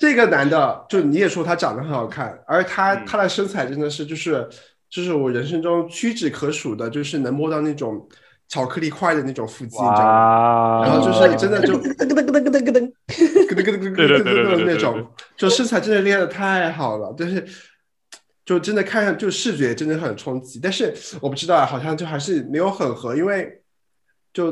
[0.00, 4.48] 这个男的，就你也说他长得很好看，而他他的身材真的是就是。
[4.92, 8.06] 就是我人生中屈指可数的，就是能摸到那种
[8.46, 10.82] 巧克力块的那种腹肌，你知道吗？
[10.84, 12.92] 然后就是真的就咯噔咯噔咯噔咯噔咯噔咯
[13.48, 17.42] 噔咯噔咯噔咯那种，就身材真的练的太好了，但是
[18.44, 23.62] 就真的看上就视觉真的很冲击，但是我不知道啊，好像就还是没有很合，因为
[24.34, 24.50] 就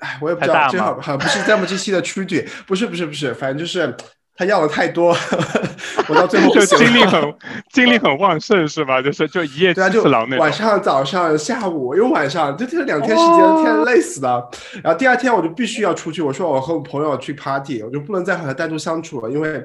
[0.00, 3.94] 哎，我也不知道，这好好像不是在我们这期的出剧，不是不是不是，反正就是。
[4.40, 5.14] 他要的太多，
[6.08, 7.34] 我到最后就精力很
[7.74, 9.02] 精力很旺盛是吧？
[9.02, 14.50] 就是就一夜之次郎那晚上、早上、下午又晚上，就这两天时间，天累死了。
[14.82, 19.62] 然后第二天我就必须要出去，我说我和我朋友去 party，我就不能再和他单独相处了，因为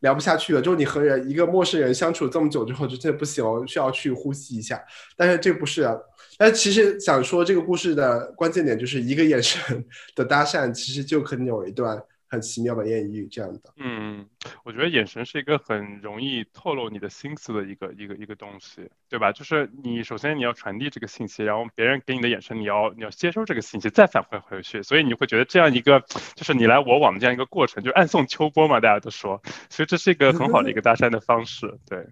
[0.00, 4.78] 聊不下去了，就是你和人一个陌生人相处这么久之后，就真的不行，需要去呼吸一下。
[5.16, 5.96] 但是这不是，啊，
[6.36, 9.82] 但其实想说这个故事的关键点就是一个眼神
[10.14, 11.98] 的搭讪，其实就可能有一段。
[12.30, 13.60] 很奇妙的艳遇，这样的。
[13.76, 14.24] 嗯，
[14.64, 19.32] 我觉得眼神是一个很容易透露你的心思的一个一个一个东西，对吧？
[19.32, 24.82] 就是你首先你要传递这个信息，然后别人给你的眼神，你要你要接收这个信息，再反馈回去。
[24.82, 26.00] 所以你会觉得这样一个
[26.36, 29.42] 就是你来我往的这样一个过程，就暗送秋波嘛，大家都说。
[29.68, 32.06] 所以这是一个很好的一个搭讪的方式，对。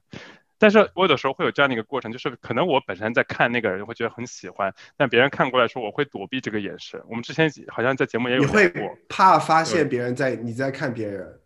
[0.58, 7.00] 但是我有的时候会有这样的一个过程，就是可能我本身在看那个人会觉得很喜欢，但别人看过来说我会躲避这个眼神。
[7.08, 8.58] 我们之前好像在节目也有过，
[9.08, 11.40] 怕发现别人在你在看别人。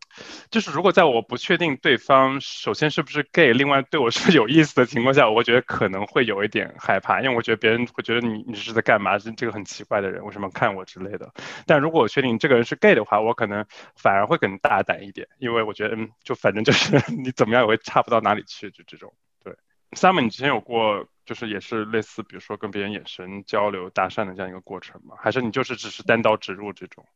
[0.51, 9.19] 就是如果在我不确定对方首先是不是 gay，另外对我是有意思的情况下，我觉得可能会有一点害怕，因为我觉得别人会觉得你你是在干嘛？
[9.19, 11.33] 是这个很奇怪的人，为什么看我之类的。
[11.67, 13.65] 但如果我确定这个人是 gay 的话，我可能
[13.97, 19.13] 反而会更大胆一点，因为我觉得嗯，就反正就是 你怎么样也会差不到哪里去，就这种。
[19.43, 19.55] 对
[19.93, 25.17] ，Sam，你之前有过就是也是类似，比如说跟别人眼神交流、搭讪的这样一个过程吗？
[25.19, 27.07] 还是你就是只是单刀直入这种？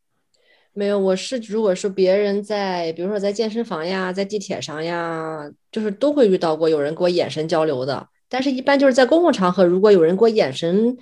[0.77, 8.07] 没有，我是如果说别人在，比如说在健身房呀，在地铁上呀，就是都会遇到过有人跟我眼神交流的。
[8.29, 10.95] 但是，一般就是在公共场合，如果有人跟我眼神，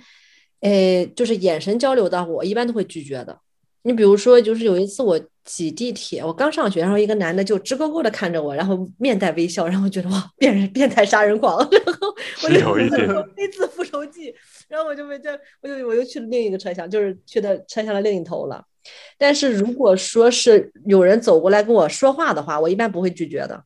[0.61, 3.37] 诶，就是眼神交流的，我一般都会拒绝的。
[3.81, 12.89] 你比如说，就是有一次我挤地铁，我刚上学，然后一个男的就直勾勾的看着我，然后面带微笑，然后觉得哇，变人变态杀人狂， 然后我就
[13.35, 14.33] 非自复仇记，
[14.69, 18.63] 然后我就被这，我就我又去了另一个车厢，就是去的车厢的另一头了。
[19.17, 23.63] 但是如果说是有人走过来跟我说话的话，我一般不会拒绝的，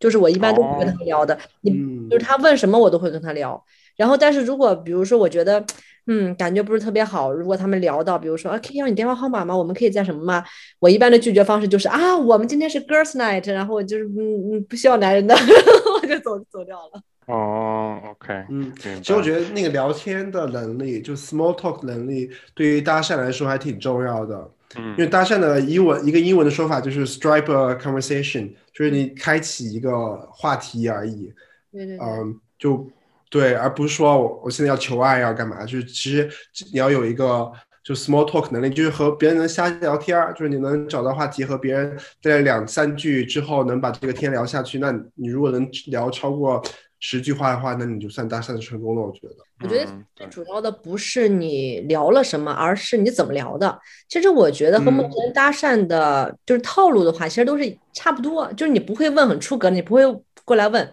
[0.00, 1.38] 就是我一般都不跟他聊的。
[1.62, 1.72] 你
[2.10, 3.62] 就是他问什么我都会跟他聊。
[3.96, 5.64] 然后，但是如果比如说我觉得
[6.06, 9.56] 嗯感觉不是特别好，如果他们聊到比如说啊可以要你电话号码吗？
[9.56, 10.44] 我们可以在什么吗？
[10.78, 15.34] 我一般的拒绝方式就是啊我们今天是 girls night，然后就是嗯嗯不需要男人的，
[16.00, 17.02] 我就走走掉了。
[17.26, 24.48] 哦，OK，嗯，其实我觉得那个聊天的能力，就 small talk 能力，对于搭讪来说还挺重要的。
[24.76, 31.32] 嗯，因为搭讪的英文一个英文的说法就是 strike a conversation，就是你开启一个话题而已。
[31.72, 31.98] 对对。
[31.98, 32.88] 嗯，就
[33.30, 36.28] 对，而不是说我我现在要求爱要干嘛，就是其实
[36.72, 37.50] 你要有一个
[37.82, 44.78] 就 small talk 能力，就是和别人能瞎聊天儿，就是你能找到话题和别人在两三句之后能把这个天聊下去。
[44.78, 46.62] 那你如果能聊超过。
[47.00, 49.02] 十句话的话，那你就算搭讪成功了。
[49.02, 53.78] 我觉得，我觉得最主要的不是你聊了什么，而是你怎么聊的。
[54.08, 58.52] 其实我觉得和陌生人搭讪的，就是套路的话，其实都是差不多。
[58.54, 60.02] 就是你不会问很出格，你不会
[60.44, 60.92] 过来问，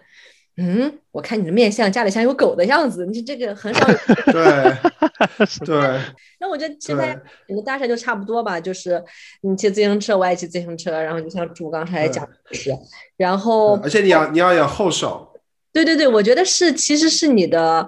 [0.58, 3.84] 嗯，我看你的面相，家里像有狗的样子，你这个很少。
[4.30, 4.74] 对
[5.66, 6.00] 对。
[6.38, 9.02] 那我觉得现在你的搭讪就差不多吧，就是
[9.40, 12.70] 你骑自行车，我也骑自行车，然后就像主刚才讲的是，
[13.16, 15.25] 然后而且你要你要有后手。
[15.76, 17.86] 对对对，我觉得是，其实是你的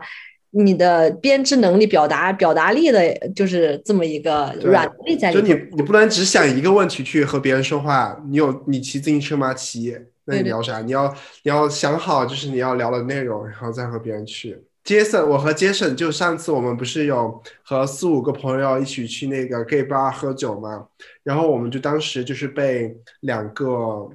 [0.51, 5.46] 你的编织能力、表达表达力的，就是这么一个软能力在里面。
[5.46, 9.55] 就你你不能只想一个问题去和别人说话，你有你骑自行车吗？
[9.55, 9.96] 骑，
[10.27, 10.83] 那你聊啥？
[10.83, 11.09] 你要
[11.42, 14.59] 你要想好，就是你要聊的内容，然后再和别人去。
[14.85, 20.87] Jason，，我和 Jason 就上次我们不是有和四五个朋友一起去那个 gay bar 喝酒嘛，
[21.24, 24.11] 然后我们就当时就是被两个。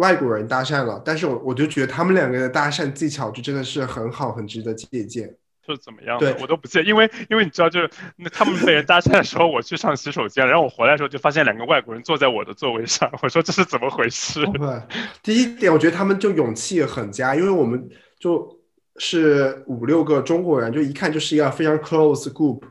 [0.00, 5.36] 外国人搭讪了，但是我我就觉得他们两个的搭讪技巧就真的是很好，很值得借鉴。
[5.66, 6.18] 是怎么样？
[6.18, 14.42] 对我都不借，因为因为你知道，就是那他们被人搭讪的时候，我去上洗手间，然后我回来的时候就发现两个外国人坐在我的座位上， 我说这是怎么回事？
[14.46, 14.82] 对，
[15.22, 18.58] 第一点，我觉得他们就勇气很佳，因为我们就
[18.96, 22.62] 是五六个中国人，就一看就是一个非常 close group。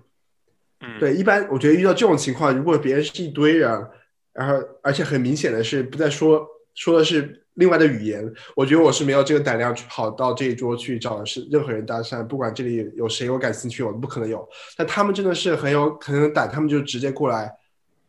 [0.82, 3.88] 嗯，对，一般我觉得遇到这种情况，如果别人是一堆人，
[4.34, 6.46] 然后而且很明显的是不在说。
[6.76, 8.24] 说的是另外的语言，
[8.56, 14.48] 我觉得我是没有这个胆量去跑到这一桌去找是任何人搭讪，不管这里有谁我感兴趣，我都不可能有。
[14.78, 17.52] 但他们真的是很有可能胆，他们就直接过来，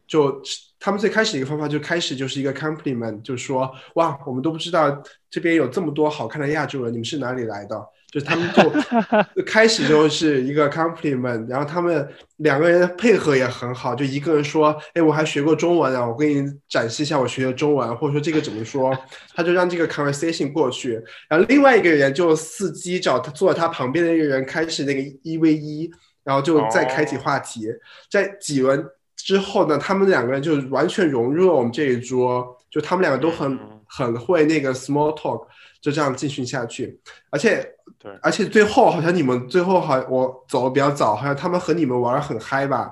[0.07, 0.41] 就
[0.79, 7.77] 他们最开始一个方法就开始就是一个 compliment，就说哇，我们都不知道这边有这么多好看的亚洲人，你们是哪里来的？
[8.11, 8.51] 就他们
[9.37, 18.97] 就开始就是一个 compliment，然后他们两个人配合也很好，就一个人说，哎，我还学过中文啊，我给你展示一下我学的中文，或者说这个怎么说，
[19.35, 25.91] 他就让这个 conversation 过去，然后另外一个人就伺机找他坐在他旁边的一个人开始那个一 v 一，
[26.25, 27.69] 然后就再开启话题，
[28.11, 28.85] 在几轮
[29.17, 35.47] 之后呢，他们两个人就完全融入了我们这一桌，就他们两个都很很会那个 small talk，
[35.81, 37.75] 就这样进行下去，而且。
[37.99, 42.91] 对，而且最后好像你们最后好，我走的比较早，好像他们和你们玩的很嗨吧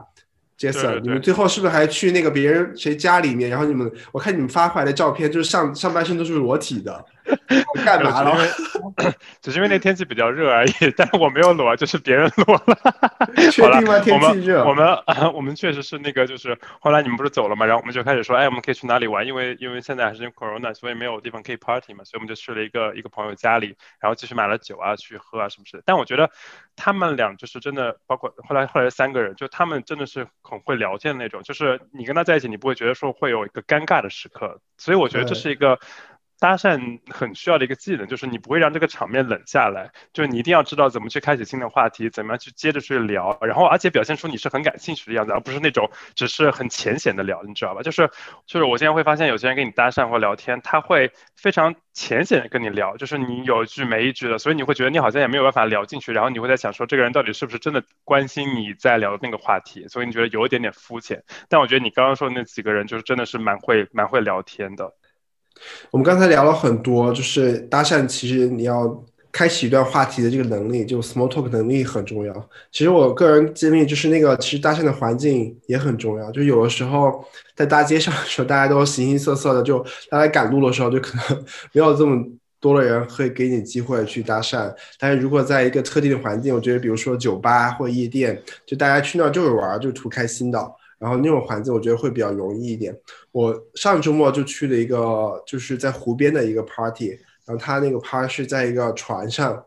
[0.58, 3.48] ？Jason，你们最后是不是还去那个别人谁家里面？
[3.48, 7.02] 然后你们，我看你们发回来的照片，就是上上半身都是裸体的，
[7.84, 8.36] 干嘛了？
[9.40, 12.76] 只 是因为那天气比较热而已， 但我没有裸，就是别人裸了。
[13.50, 13.98] 确定吗？
[14.00, 14.64] 天气热？
[14.64, 14.86] 我们
[15.34, 19.26] 我们确实是那个，就是后来你们不是走了嘛，然后我们就开始说，哎，我们可以去哪里玩？
[19.26, 25.82] 因为因为现在还是 Corona，所以没有地方可以 party 嘛，所以我们就去了一个一个朋友家里，然后继续买了酒啊，去喝啊什么的。
[25.84, 26.30] 但我觉得
[26.76, 30.26] 他们俩就是真的，包括后来后来三个人，就他们真的是。
[30.42, 35.78] 很会聊天的那种，就是你跟他在一起，你不会觉得说会有一个尴尬的时刻，所以我觉得这是一个
[36.38, 47.82] 搭讪很需要的一个技能，就是你不会让这个场面冷下来，就是你一定要知道怎么去开启新的话题，怎么样去接着去聊，然后而且表现出你是很感兴趣的样子，而不是那种只是很浅显的聊，你知道吧？
[47.82, 48.10] 就是
[48.46, 51.74] 就是我现在会发现有些人跟你搭讪或聊天，他会非常。
[51.98, 61.24] 浅显的跟你聊，就是你有一句没一句的，所以你会觉得你好像也没有办法聊进去，然后你会在想说这个人到底是不是真的关心你在聊的那个话题，所以你觉得有一点点肤浅。
[61.48, 64.94] 但我觉得你刚刚说的那几个人就是真的是蛮会蛮会聊天的。
[65.90, 69.04] 我们刚才聊了很多，就是搭讪，其实你要。
[69.30, 72.34] 开启一段话题的这个能力，就 small talk 能力很重要。
[72.72, 76.28] 其实我个人经历就是那个，其实搭讪的环境也很重要。
[76.32, 77.22] 就有的时候
[77.54, 82.24] 在大街上的时候，大家都形形色色的，就大家赶路的时候，就可能没有这么
[82.58, 84.74] 多的人会给你机会去搭讪。
[84.98, 90.58] 但是如果在一个特定的环境，我觉得比如说酒吧或夜店，就大家去那儿就是玩，就图开心的。
[90.98, 92.96] 然后那种环境，我觉得会比较容易一点。
[93.32, 97.18] 我上周末就去了一个，就是在湖边的一个 party。
[97.46, 99.64] 然后他那个趴是在一个船上，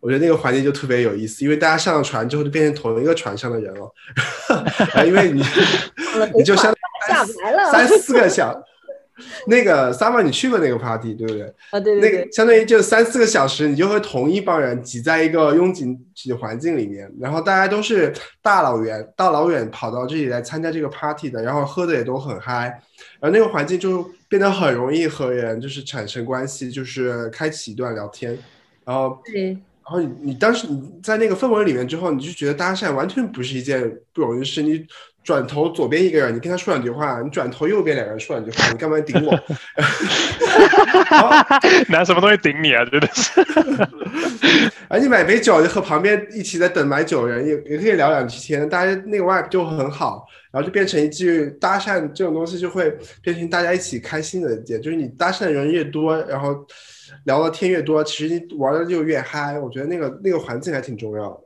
[0.00, 3.88] 我觉得那个环境就特别有意思，因为大家上了船之后就变成同一个船上的人了，
[5.06, 5.40] 因为你
[6.34, 7.30] 你就相当于
[7.70, 8.60] 三四个小，
[9.46, 11.42] 那个 summer 你去过那个 party 对不对？
[11.70, 12.00] 啊对对。
[12.00, 22.82] 那个相当于就三四个小时，你就会同一帮人挤在一个拥挤的环境里面，然后大家都是大老远大老远跑到这里来参加这个 party 的，然后喝的也都很嗨。
[23.18, 28.38] 然后那个环境就变得很容易和人就是产生关系，就是开启一段聊天，
[28.84, 34.62] 然后，对，然后你你当时你在那个氛围里面之后，你就觉得搭讪完全不是一件不容易的事。
[34.62, 34.86] 你
[35.22, 39.38] 转头左边一个人，你跟他说两句话；你转头右边两个人说两句话，你干嘛顶我？
[41.88, 42.84] 拿什么东西顶你啊？
[42.86, 43.40] 真的是。
[44.88, 50.26] 而你买杯酒，就和旁边一起在等买酒人也也可以聊两句天，大家那个 vibe 就很好。
[50.50, 52.90] 然后就变成一句搭讪这种东西，就会
[53.22, 54.82] 变成大家一起开心的点。
[54.82, 56.66] 就是你搭讪的人越多，然后
[57.24, 59.56] 聊的天越多，其实你玩的就越嗨。
[59.60, 61.40] 我觉得那个那个环境还挺重要的。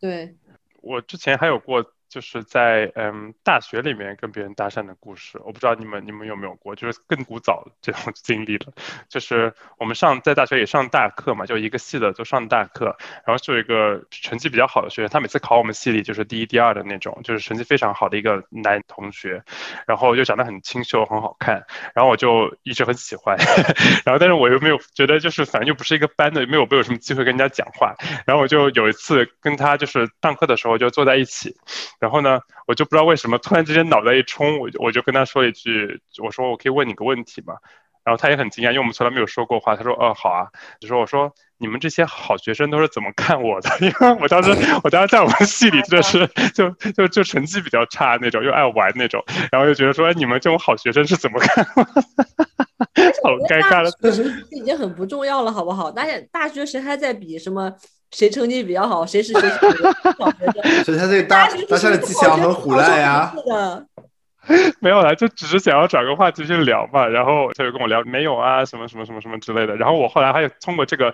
[0.00, 0.34] 对，
[0.80, 1.84] 我之前还有过。
[2.08, 8.72] 就是在嗯大学里面跟别人搭讪的故事，我不知道你们你们有没有过，就是更古早这种 经历了。
[9.08, 19.42] 就是我们上在大学也上大课嘛，就一个系的都上大课，然后就有一个成绩比较好的学生，他每次考我们系里就是第一第二的那种，就是成绩非常好的一个男同学，
[19.86, 21.64] 然后又长得很清秀很好看，
[21.94, 23.36] 然后我就一直很喜欢，
[24.06, 27.94] 然后但是我又没有觉得就是反正又不是一个班的，没有没有什么机会跟人家讲话，
[28.26, 31.56] 然后我就有一次跟他就是上课的时候就坐在一起。
[31.98, 37.54] 然后呢，我就不知道为什么突然之间脑袋一冲，我就我就跟他说一句，我说我可以问你个问题吗？
[38.04, 39.74] 然后他也很惊讶，因为我们从来没有说过话。
[39.74, 40.46] 他说，哦，好啊。
[40.78, 43.68] 就说我说你们这些好学生都是怎么看我的？
[43.84, 44.50] 因为我当时
[44.84, 51.66] 我当时在我们系里真的是 就就就成绩比较差那种，又爱玩那种，然后就觉得说你们这种好学生是怎么看？
[51.76, 51.84] 我？
[53.24, 55.90] 好尴尬了，但是已经很不重要了，好不好？
[55.90, 57.72] 大家大学谁还在比什么？
[58.10, 59.48] 谁成绩比较好，谁是学习
[60.18, 60.84] 好学生？
[60.84, 63.32] 所以他这个搭搭讪的技巧很虎烂呀。
[64.80, 67.06] 没有啦，就只是想要找个话题去聊嘛。
[67.06, 69.74] 然后他就跟我聊，没有啊，什么什么什么什么之类的。
[69.76, 71.12] 然后我后来还有通过这个。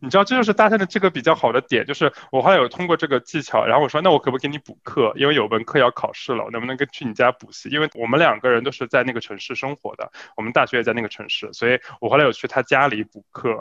[0.00, 5.12] 你知道这就是搭讪的这个比较好的点，就是我后来有通过这个技巧，然后我说那我可不可以给你补课？
[5.16, 7.68] 因为有门课要考试了，我能不能跟去你家补习？
[7.68, 13.58] 因为我们两个人都是在那个城市生活的，我们大学也在那个城市，所以我后来有去他家里补课。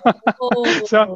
[0.86, 1.08] 虽然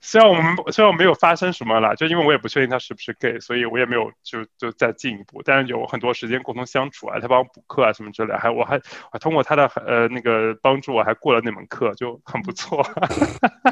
[0.00, 5.40] 虽然我们虽然没有发生什么了，就因为我也不确定他是不是 gay，所以我也没有就就再进一步。
[5.44, 8.80] 但是有很多时间共同相处啊，他帮我补课啊什么之类，还我还
[9.12, 12.84] 我通过他的呃那个帮助，我还过了那门课，就很不错。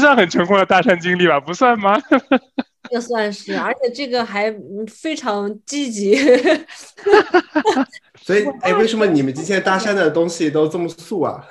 [0.00, 1.38] 这算很成功的搭讪经历吧？
[1.38, 2.00] 不算吗？
[2.90, 4.50] 这算是，而且这个还
[4.88, 6.16] 非常积极。
[8.16, 11.44] 所以，哎，为什么你们今天搭讪的东西都这么素啊？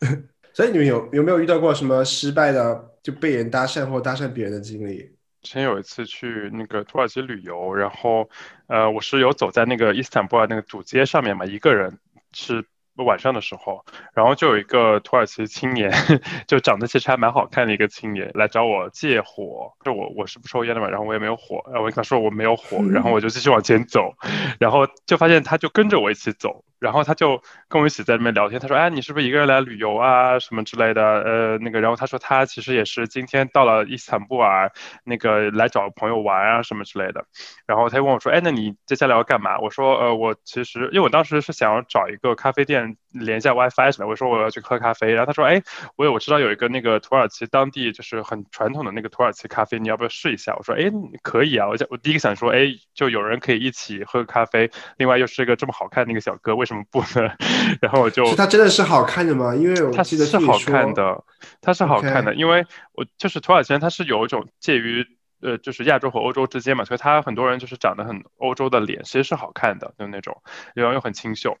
[0.52, 4.98] 所以你们有有没有遇到过什么失败的就被人搭讪或搭讪别人的经历？
[5.40, 8.28] 之前有一次去那个土耳其旅游，然后
[8.66, 11.98] 呃，我是有走在那个伊斯坦布尔那个主街上面嘛，一个人
[12.34, 12.62] 是。
[13.04, 13.84] 晚上的时候，
[14.14, 15.90] 然后就有一个土耳其青年，
[16.46, 24.14] 就长得其实还蛮好看的一个青年来找我借火，就我我是不抽烟的嘛，然后我也没有火，然后我跟他说我没有火，然后我就继续往前走，
[24.58, 26.64] 然后就发现他就跟着我一起走。
[26.80, 31.02] 然后他就跟我一起在那边聊天，他说：“哎，你是不是一个人来旅游啊，什么之类的？
[31.02, 34.70] 呃，那个，然后他说他其实也是今天到了伊斯坦布尔，
[35.02, 37.24] 那个来找朋友玩啊，什么之类的。
[37.66, 39.58] 然后他就问我说：，哎，那你接下来要干嘛？
[39.58, 45.12] 我说：，呃，我其实因为我当时是想要找一个咖啡店连一下 WiFi 什么，我说我要去喝咖啡。
[45.12, 45.62] 然后他说：，哎，
[45.96, 50.54] 我有我知道有一个那个土耳其当地就是很传统的那个土耳其咖啡，你要不要试一下？
[50.56, 50.90] 我说：，哎，
[51.22, 51.68] 可以啊。
[51.68, 57.30] 我想我第一个想说，哎，就有人可以一起喝咖啡，另外又是一个这么好看的一个小哥，为什么不呢？
[57.80, 59.54] 然后我就，他真的是好看的吗？
[59.54, 61.24] 因为他记得是好看的，
[61.60, 65.06] 他是好看的，因为我就是土耳其人，他是有一种介于
[65.40, 70.42] 呃，就是亚洲和欧洲之间嘛，所以他很多人就是长得很欧洲的脸，其实是好看的，就那种，
[70.74, 71.56] 然后又很清秀。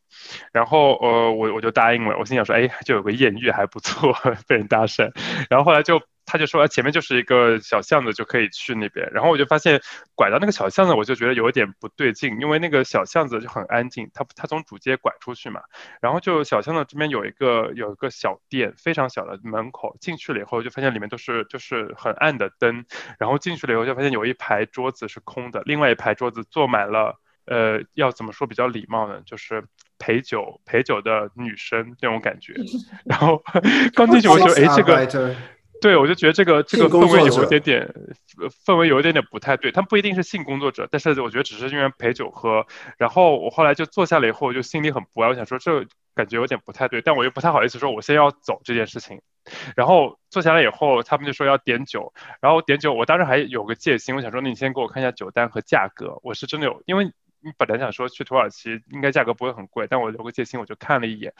[0.52, 4.12] 然后呃，我我就答应了，我心想说，哎，就有个艳遇还不错，
[4.48, 5.10] 被人搭讪。
[5.50, 6.00] 然后后来就。
[6.30, 9.10] 他就说，前面就是一个小巷子，就可以去那边。
[9.12, 9.80] 然后我就发现，
[10.14, 14.10] 拐到那个小巷子，我就觉得有点不对劲，因为那个小巷子就很安静。
[14.12, 15.62] 他他从主街拐出去嘛，
[16.02, 19.96] 然后就小巷子这边有一个有一个小店，非常小的门口。
[20.00, 22.84] 进去了以后，就发现里面都是就是很暗的灯。
[23.18, 29.22] 然后进去了以后，就发现有一排桌子是空的，另外一排桌子坐满了，呃，要怎么说比较礼貌呢？
[29.24, 29.64] 就是
[29.98, 32.52] 陪酒陪酒的女生那种感觉。
[33.06, 33.42] 然后
[33.96, 35.34] 刚进去我就哎这个。
[35.80, 37.94] 对，我就觉得这个这个氛围有一点点，
[38.64, 39.70] 氛围有一点点不太对。
[39.70, 42.66] 他们不一定是性工作者，但是我觉得只是因为陪酒喝。
[42.96, 49.20] 然后我后来就坐下了以后，我就心里很不安，我想说这感觉有点不太对，但我又不太好意思说我先要走这件事情。
[49.76, 56.18] 然后坐下来以后，他们就说要点酒，然后点酒，我当时还有个戒心，我想说那你先给我看一下酒单和价格。
[56.22, 61.32] 我是真的有，因为你本来想说去土耳其应该价格不会很贵，但我留个戒心，我就看了一眼。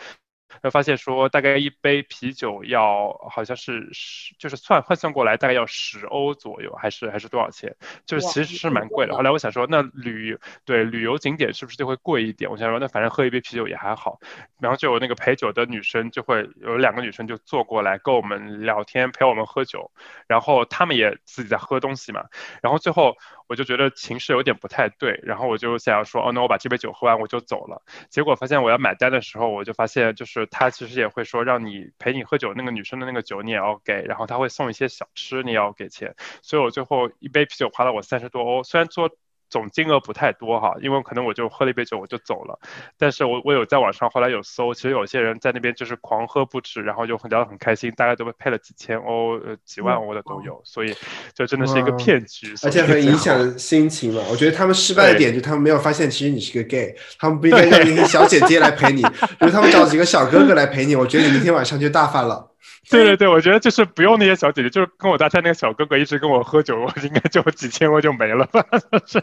[0.63, 7.75] 会发现说，大概一杯啤酒要好像是十，就是算换算过来大概要十欧左右，还是还是多少钱？
[8.07, 9.15] 就是其实是蛮贵的。
[9.15, 12.51] 后来我想说，那旅对旅游景点是不是就会贵一点？
[12.51, 14.19] 我想说，那反正喝一杯啤酒也还好。
[14.61, 19.91] 然后就有那个陪酒的女生，就会有两个女生就坐过来跟我们聊天，陪我们喝酒。
[20.27, 22.25] 然后她们也自己在喝东西嘛。
[22.63, 23.17] 然后最后。
[23.51, 27.81] 我就觉得情势有点不太对，然后我就想要说，哦，那我把这杯酒喝完我就走了。
[28.11, 36.15] 结果发现我要买单的时候，我就发现就是他其实也会说，让你陪你喝酒那个女生的那个酒你也要给，然后他会送一些小吃，你也要给钱。
[36.43, 39.11] 所以我最后一杯啤酒花了我三十多欧，虽然说。
[39.51, 42.59] 总金额不太多哈，因为可能我就喝了一杯酒我就走了，
[42.99, 50.95] 但是我我有在网上后来有搜，其实有些人在那边就是狂喝不止，然后就很聊得很开心，大概都被配了几千欧、呃几万欧的都有，所以
[51.35, 54.23] 就真的是一个骗局，而且很影响心情嘛。
[54.31, 62.48] 我觉得他们失败的点就他们没有发现其实你是个 gay，他们不应该让一个小姐姐来陪你，比如他们找几个小哥哥来陪你，我觉得你明天晚上就大发了。
[62.91, 68.65] 对对对，我觉得就是不用那些小姐姐，就是跟我搭讪那个小哥哥一直跟我喝酒，我应该就几千块就没了吧？
[69.07, 69.23] 是，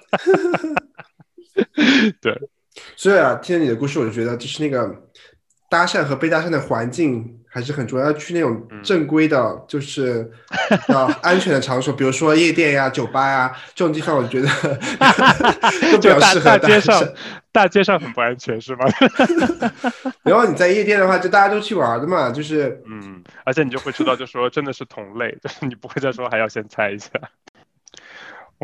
[2.21, 2.49] 对。
[2.95, 4.93] 所以啊，听你的故事，我就觉得就是那个
[5.69, 10.29] 搭讪和被搭讪的环境还是很重要，要去那种正规的，就是
[10.89, 14.47] 要安全的场所， 比如说夜店呀、酒吧呀这种地方，我觉得
[15.91, 17.03] 就比较适合大街上。
[17.55, 18.85] 大街上很不安全是吗？
[20.23, 27.09] 然后你在夜店的话，就大家都去玩的嘛，就是嗯，而且你就会知道，就说真的是同类，就是你不会再说还要先猜一下。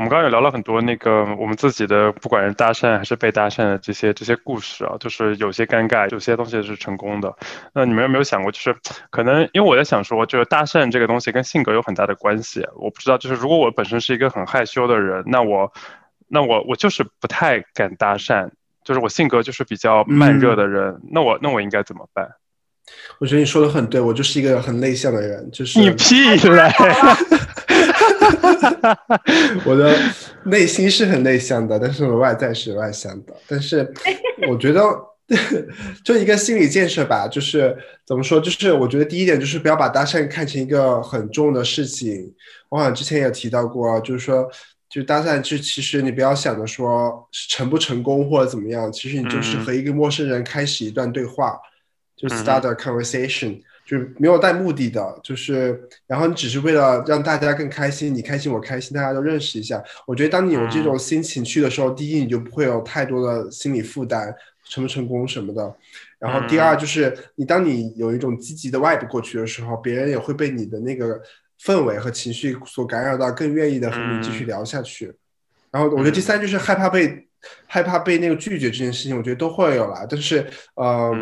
[0.01, 7.31] 我们刚刚也聊了很多那个我们自己的，不管是搭讪还是被搭讪的这些这些故事啊，就是有些尴尬，有些东西是成功的。
[7.71, 8.75] 那你们有没有想过，就是
[9.11, 12.65] 可能因为我在想说，就是搭讪这个东西跟性格有很大的关系。
[12.75, 15.71] 我不知道，就是如果我本身是一个很害羞的人，那我
[16.27, 18.49] 那我我就是不太敢搭讪。
[18.83, 22.27] 就是我性格就是比较慢热的人，那我那我应该怎么办？
[23.19, 26.15] 我觉得你说的很对，我就是一个很内向的人，就是你屁
[26.49, 26.67] 嘞！
[29.65, 29.95] 我的
[30.45, 33.33] 内心是很内向的，但是我外在是外向的。
[33.47, 33.91] 但是
[34.49, 34.81] 我觉得
[36.03, 38.39] 就一个心理建设吧，就是怎么说？
[38.39, 42.33] 就是我觉得第一点就是不要把搭讪看成一个很重的事情。
[42.69, 44.49] 我好像之前也提到过，就是说。
[44.93, 51.57] 就搭讪，就其实你不要想着说成不成功或者怎么样，其实你就是和一个陌生人开始一段对话，
[52.17, 53.61] 就 start a conversation，
[53.91, 55.77] 就是没有带目的的，就是
[56.07, 59.83] 然后你只是为了让大家更开心，你开心我开心，大家都认识一下。
[60.07, 64.33] 我觉得当你有这种心情去的时候，第一你就不会有太多的心理负担，
[64.69, 65.75] 成不成功什么的。
[66.17, 71.21] 然后第二就是你当你有一种积极的 vibe 过去的时候，别人也会被你的那个。
[71.63, 75.13] 氛围和情绪所感染到，更愿意的和你继续聊下去。
[75.69, 77.27] 然后我觉得第三就是害怕被
[77.67, 80.03] 害怕被那个拒绝这件事情，我觉得都会有啦。
[80.09, 81.13] 但是，呃，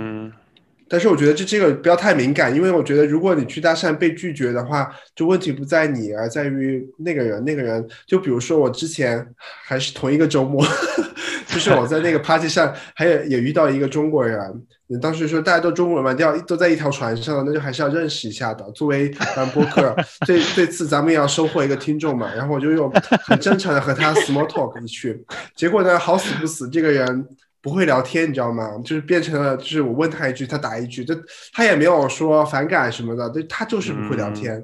[0.90, 7.44] 但是我觉得这这个不要太敏感，因为我觉得如果你去搭讪被拒绝的话，就问题不在你，而在于那个人。
[7.46, 9.26] 那个人就比如说我之前
[9.64, 10.66] 还是同一个周末，
[11.48, 14.40] 就是我在那个 party 上，还有也遇到一个中国人。
[14.88, 18.70] 你当时说大家都中国人嘛，都要都在一条船上，那就还是要认识一下的。
[18.72, 22.34] 作为咱播客，这这次咱们也要收获一个听众嘛。
[22.36, 22.92] 然后我就用
[23.24, 25.24] 很真诚的和他 small talk 一去，
[25.56, 27.28] 结果呢，好死不死，这个人。
[27.62, 28.78] 不会聊天，你知道吗？
[28.84, 31.16] 就是变成了，就是我问他一句，他答一句，他
[31.53, 34.64] 他也没有说反感什么的，对他就是不会聊天。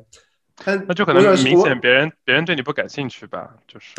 [0.57, 3.89] 他那就可能明显别人别人对你不感兴趣吧，就是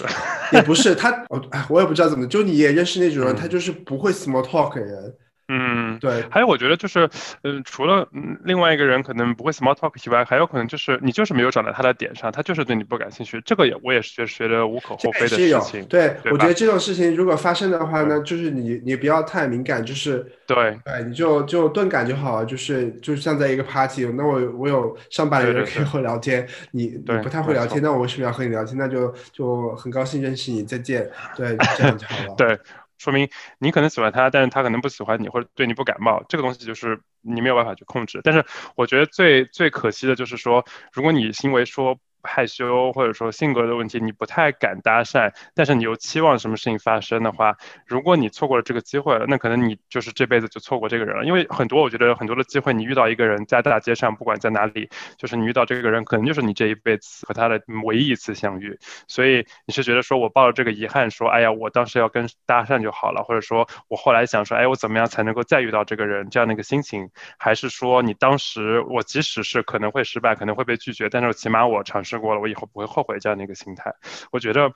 [0.53, 5.14] 也不是他，我我也不知道怎么，就你也认识那种人，他就是不会 small talk 的人。
[5.49, 7.09] 嗯，对，还有我觉得就是，
[7.44, 8.09] 嗯，除了
[8.42, 15.84] 另外一个人可能不会 small talk 以外，还有可能就是你就是没有长在他的点上，他就是对你不感兴趣，这个也我也是觉得觉得无可厚非的事情。
[15.86, 28.76] 对，我觉得这种事情如果发生的话呢，就是你你不要太敏感，就是对，对，你就就钝感就好了，就是就像在一个 party，那我我有上百个人可以和聊天，你你不太会聊天，那我为什么要和你聊天？
[28.76, 32.34] 那就就很高兴认识你，再见，对，这样就好了。
[32.38, 32.59] 对。
[32.99, 33.28] 说明
[33.59, 38.20] 你可能喜欢他，但是他可能不喜欢你，或者对你不感冒，这个东西就是你没有办法去控制。
[38.24, 38.44] 但是
[38.76, 41.99] 我觉得最最可惜的就是说，如果你因为说。
[42.27, 47.57] 害羞或者说性格的问题，你不太敢搭讪，但是你又期望什么事情发生的话，
[47.87, 51.24] 如果你错过了这个机会了，那可能你就是这辈子就错过这个人了。
[51.24, 58.79] 因为很多，我觉得很多的机会，你遇到一个人在大街上，不管在哪里，就是你遇到这个人，可能就是你这一辈子和他的唯一一次相遇。
[59.07, 67.09] 所以你是觉得说我抱着这个遗憾说，哎呀，我当时要跟搭讪就好了，或者说我后来想说，哎，我怎么样才能够再遇到这个人这样的一个心情，
[67.39, 73.94] 还是说你当时我即使是可能会失败，可能会被拒绝，但是起码我尝试过了，我以后不会后悔这样的一个心态，
[74.32, 74.70] 我觉得，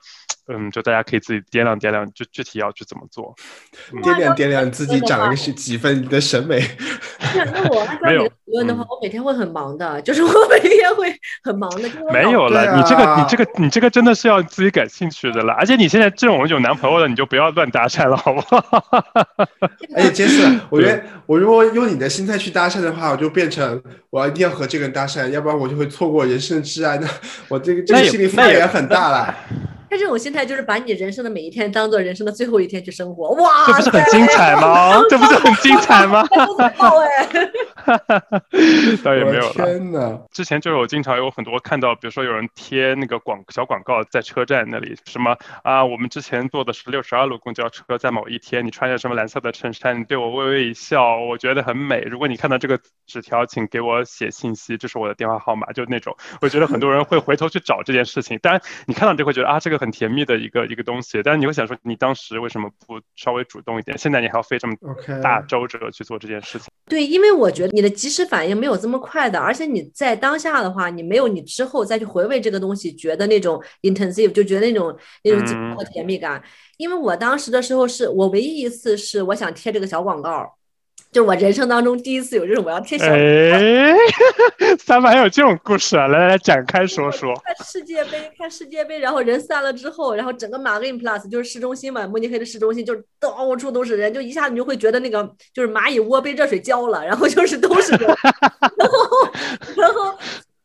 [0.53, 3.33] 嗯，就大家可以自己掂量掂量，就具体要去怎么做，
[4.03, 6.61] 掂量掂量自己长了个是几分的审美。
[7.33, 11.89] 那我按照你的理论的话，我每天会很忙的，就是我每天会很忙的。
[12.11, 18.61] 没有了，你这个你这个你这个真的是要自己感兴趣的了，而且你现在这种有男朋友了，你就不要乱搭讪了，好不好？
[19.95, 26.97] 而 且杰斯，我觉得我如果用你的心态去搭讪的话，我就变成我要一定要和这个人搭讪，要不然我就会错过人生挚爱。
[26.97, 27.07] 那
[27.47, 29.35] 我这个这个心理负担也很大了。
[29.91, 35.01] 他这种心态就是把你人生的每一天当做人生的最后一天去生活，哇，这不是很精彩吗？
[35.09, 36.25] 这不是很精彩吗？
[36.79, 37.27] 好哎，
[39.03, 39.51] 倒也没有了。
[39.51, 40.17] 天哪！
[40.31, 51.99] 之前就有经常有很多看到，比如说有人贴那个广小广告在车站那里，什么啊，我们之前坐的是六十二路公交车，在某一天你穿着什么蓝色的衬衫，你对我微微一笑，我觉得很美。
[51.99, 56.15] 如果你看到这个纸条，请给我写信息，这是我的电话号码，就那种。
[56.39, 59.80] 我觉得很多人会回头去找这件事情，当然你看到就会觉得啊，这个。
[59.81, 63.97] 很甜蜜的一个一个东西，但是你会想说，你当时为什么不稍微主动一点？
[63.97, 64.75] 现在你还要费这么
[65.23, 66.67] 大周折去做这件事情？
[66.87, 76.41] 对，因为我觉得你的及时反应没有这么快的，而且你在当下的话，你没有你之后再去回味这个东西，觉得那种 intensive，就觉得那种那种甜蜜感。
[76.77, 80.55] 因为我当时的时候是我唯一一次是我想贴这个小广告。
[81.11, 83.93] 就我人生当中第一次有这种我要贴小，哎，
[84.79, 86.07] 三八还有这种故事啊！
[86.07, 87.33] 来来来，展开说说。
[87.43, 95.21] 看世界杯，看世界杯，然后人散了之后，然后整个马格 in plus 就是市中心嘛，慕尼黑的市中心就是到处都是人，就一下子你就会觉得那个
[95.53, 98.07] 就是蚂蚁窝被热水浇了，然后就是都是人，
[98.77, 99.31] 然 后
[99.75, 100.17] 然后。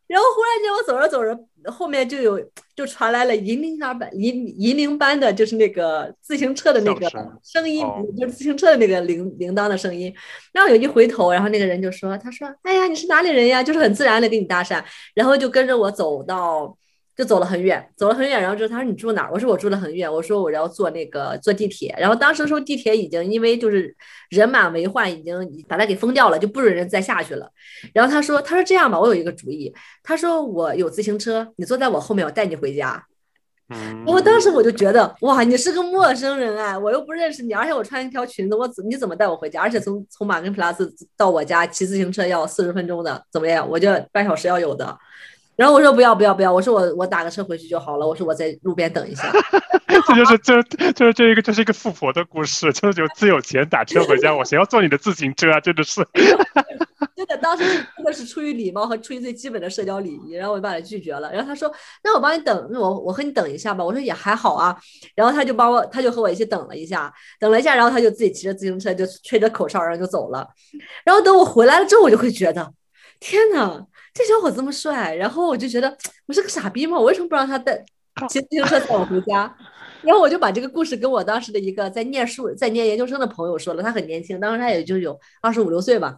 [0.07, 2.39] 然后忽然间，我走着走着，后面就有
[2.75, 7.09] 就传来了银铃般、银银铃般的，就是那个自行车的那个
[7.43, 7.85] 声音，
[8.17, 10.13] 就是自行车的那个铃铃铛的声音。
[10.53, 14.83] 然后有一回头，然后那个人就说：“他说，哎呀，你是哪里人呀？”就是很自然的跟你搭讪，
[15.13, 16.77] 然后就跟着我走到。
[17.17, 19.31] 就走了很远，走了很远，然后就他说你住哪儿？
[19.33, 21.95] 我说我住的很远，我说我要坐那个坐地铁。
[21.97, 23.95] 然后当时说地铁已经因为就是
[24.29, 25.35] 人满为患，已经
[25.67, 27.49] 把它给封掉了，就不准人再下去了。
[27.91, 29.73] 然后他说他说这样吧，我有一个主意。
[30.03, 33.03] 他说我有自行车，你坐在我后面，我带你回家。
[33.73, 34.03] 嗯。
[34.05, 39.59] 然后当时我就觉得哇，你是个陌生人啊，我又不认识你，而且我穿一条裙子，我怎你怎么带我回家？
[39.59, 43.67] 而且从从马根普拉斯到我家骑自行车要四十分钟的，怎么样？
[43.67, 44.95] 我就半小时要有的。
[45.57, 48.07] 然后我说不要不要不要，我说我我打个车回去就好了。
[48.07, 49.29] 我说我在路边等一下。
[50.07, 50.61] 这就是这
[50.93, 55.59] 就是这一个这是一个富婆的故事，就是有自有钱打车回家，我谁要坐你的自行车啊？
[55.59, 56.07] 真的是。
[57.15, 57.63] 真的，当时
[57.95, 61.31] 真的是出于礼貌和出于最基本的社交礼仪，然后我就把他拒绝了。
[61.31, 61.71] 然后他说
[62.03, 64.75] ：“那我帮你等，那我我和你等一下吧。”我说也还好啊。
[65.15, 70.47] 然后他就帮我，他就和我一起等了一下，等了一下，然后他就自己骑着自行车就吹着口哨，然后就走了。
[71.03, 72.71] 然后等我回来了之后，我就会觉得，
[73.19, 73.85] 天呐！
[74.13, 75.95] 这小伙这么帅，然后我就觉得
[76.25, 76.97] 我是个傻逼吗？
[76.97, 77.77] 我为什么不让他带
[78.29, 79.55] 骑自行车载我回家？
[80.03, 86.17] 然后我就把这个故事跟我当时的一个在念书、在念研究生的朋友说了，他很年轻，当时他也就有二十五六岁吧。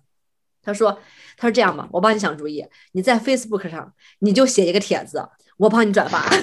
[0.61, 0.91] 他说
[1.37, 5.27] 他说这样吧，我帮你想主意，你在 Facebook 上你就写一个帖子，
[5.57, 6.29] 我帮你转发。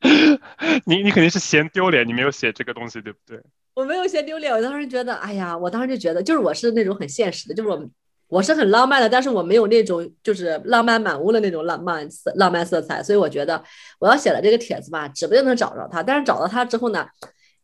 [0.84, 3.40] 你你肯定是嫌丢脸，你没有写这个东西，对不对？
[3.74, 7.88] 我没有嫌丢脸，我当时觉得，哎呀，我当时就觉得，就是我是那种很现实的，就是我
[8.28, 13.62] 我是很浪漫的，但是我没有那种就是浪漫满屋的那种浪漫色浪漫色彩，所以我觉得
[13.98, 16.02] 我要写了这个帖子吧，指不定能找着他。
[16.02, 17.06] 但是找到他之后呢，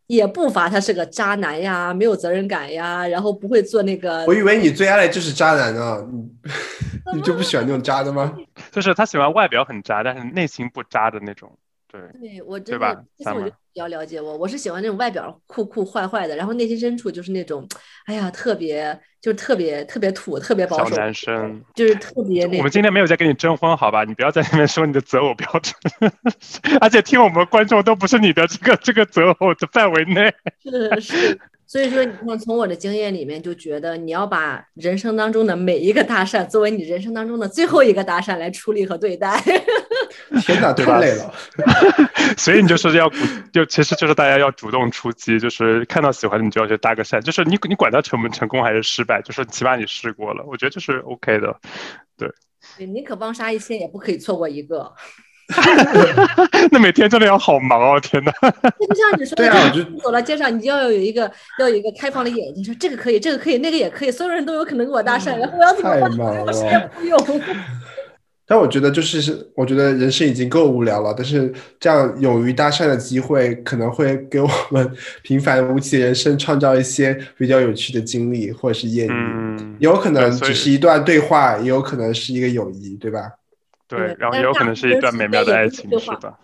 [0.07, 4.25] 也不乏他是个渣男呀，没有责任感呀，然后不会做那个。
[4.27, 6.07] 我以为你最爱的就是渣男呢，
[7.13, 8.35] 你 你就不喜欢那种渣的吗？
[8.71, 11.59] 就是他喜欢外表很渣，但是内心不渣的那种。
[12.21, 17.67] 对，我真的，其实我就比较了解我，我是喜欢那种外表酷酷坏坏的，然后内心深处就是那种，
[18.07, 20.91] 哎呀，特别就是特别特别土，特别保守。
[20.91, 22.59] 小男生就是特别那。
[22.59, 24.03] 我们今天没有在跟你征婚，好吧？
[24.05, 25.75] 你不要在那边说你的择偶标准，
[26.81, 30.35] 而且听我们观众都不是你的这个这个择偶的范围内。
[30.61, 31.41] 是是。
[31.67, 39.41] 所以说，你看，从我的经验里面就觉得，你要把人生当中的每一个搭讪作为你人生当中的最后一个搭讪来处理和对待。
[40.45, 41.35] 天哪， 太累了。
[42.37, 43.11] 所以你就是要，
[43.53, 51.57] 就其实就是大家要主动出击，就是看到喜欢的你就要去搭个讪，就是你你管他成不成功还是失败，就是起码你试过了，我觉得就是 OK 的。
[52.17, 52.29] 对。
[52.79, 54.91] 对，宁可帮杀一千，也不可以错过一个。
[56.73, 58.01] 那每天真的要好忙哦！
[58.01, 66.45] 天哪， 就像你说的，走到街上，你要有一个要有一个开放的眼睛，说这个可以，这个可以，那个也可以，所有人都有可能跟我搭讪，然后我要怎么办？
[66.47, 67.19] 我谁也不用。
[68.47, 74.91] 但我觉得就是，我觉得人生已经够无聊了，但是这样勇于搭讪的机会，可能会给我们
[75.23, 83.31] 平凡无奇的人生创造一些比较有趣的经历，或者是艳遇，有可能只是一段对话，也有可能是一个友谊，对吧？
[83.97, 86.39] 对，然后也有可能是一段美妙的爱情，是吧？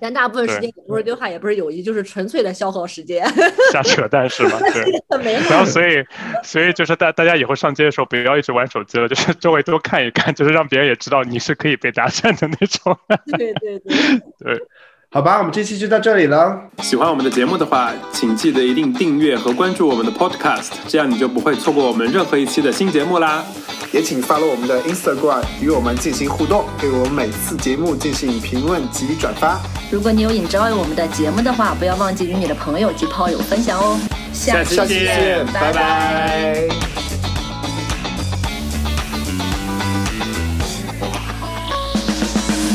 [0.00, 3.24] 但大部分时间也不是对话，也不是友谊，就是纯粹的消耗时间。
[3.70, 4.58] 瞎扯淡是吧？
[5.22, 5.32] 对。
[5.48, 6.04] 然后所以，
[6.42, 12.98] 所以就是大大家以后上街的时候，不要一直玩手机了，就是周围多看一看，就是让别人也知道你是可以被搭讪的那种。
[13.36, 13.94] 对对对。
[14.40, 14.60] 对。
[15.14, 16.58] 好吧，我们这期就到这里了。
[16.78, 23.44] 喜欢我们的节目的话，请记得一定订阅和关注我们的 Podcast，这样你就不会错过我们任何一期的新节目啦。
[23.92, 29.60] 也请 follow 我们的 Instagram，与我们进行互动，对我们每次节目进行评论及转发。
[29.90, 34.00] 如果你有 enjoy 我们的节目的话，不要忘记与你的朋友及炮友分享哦。
[34.32, 36.68] 下期见，拜拜。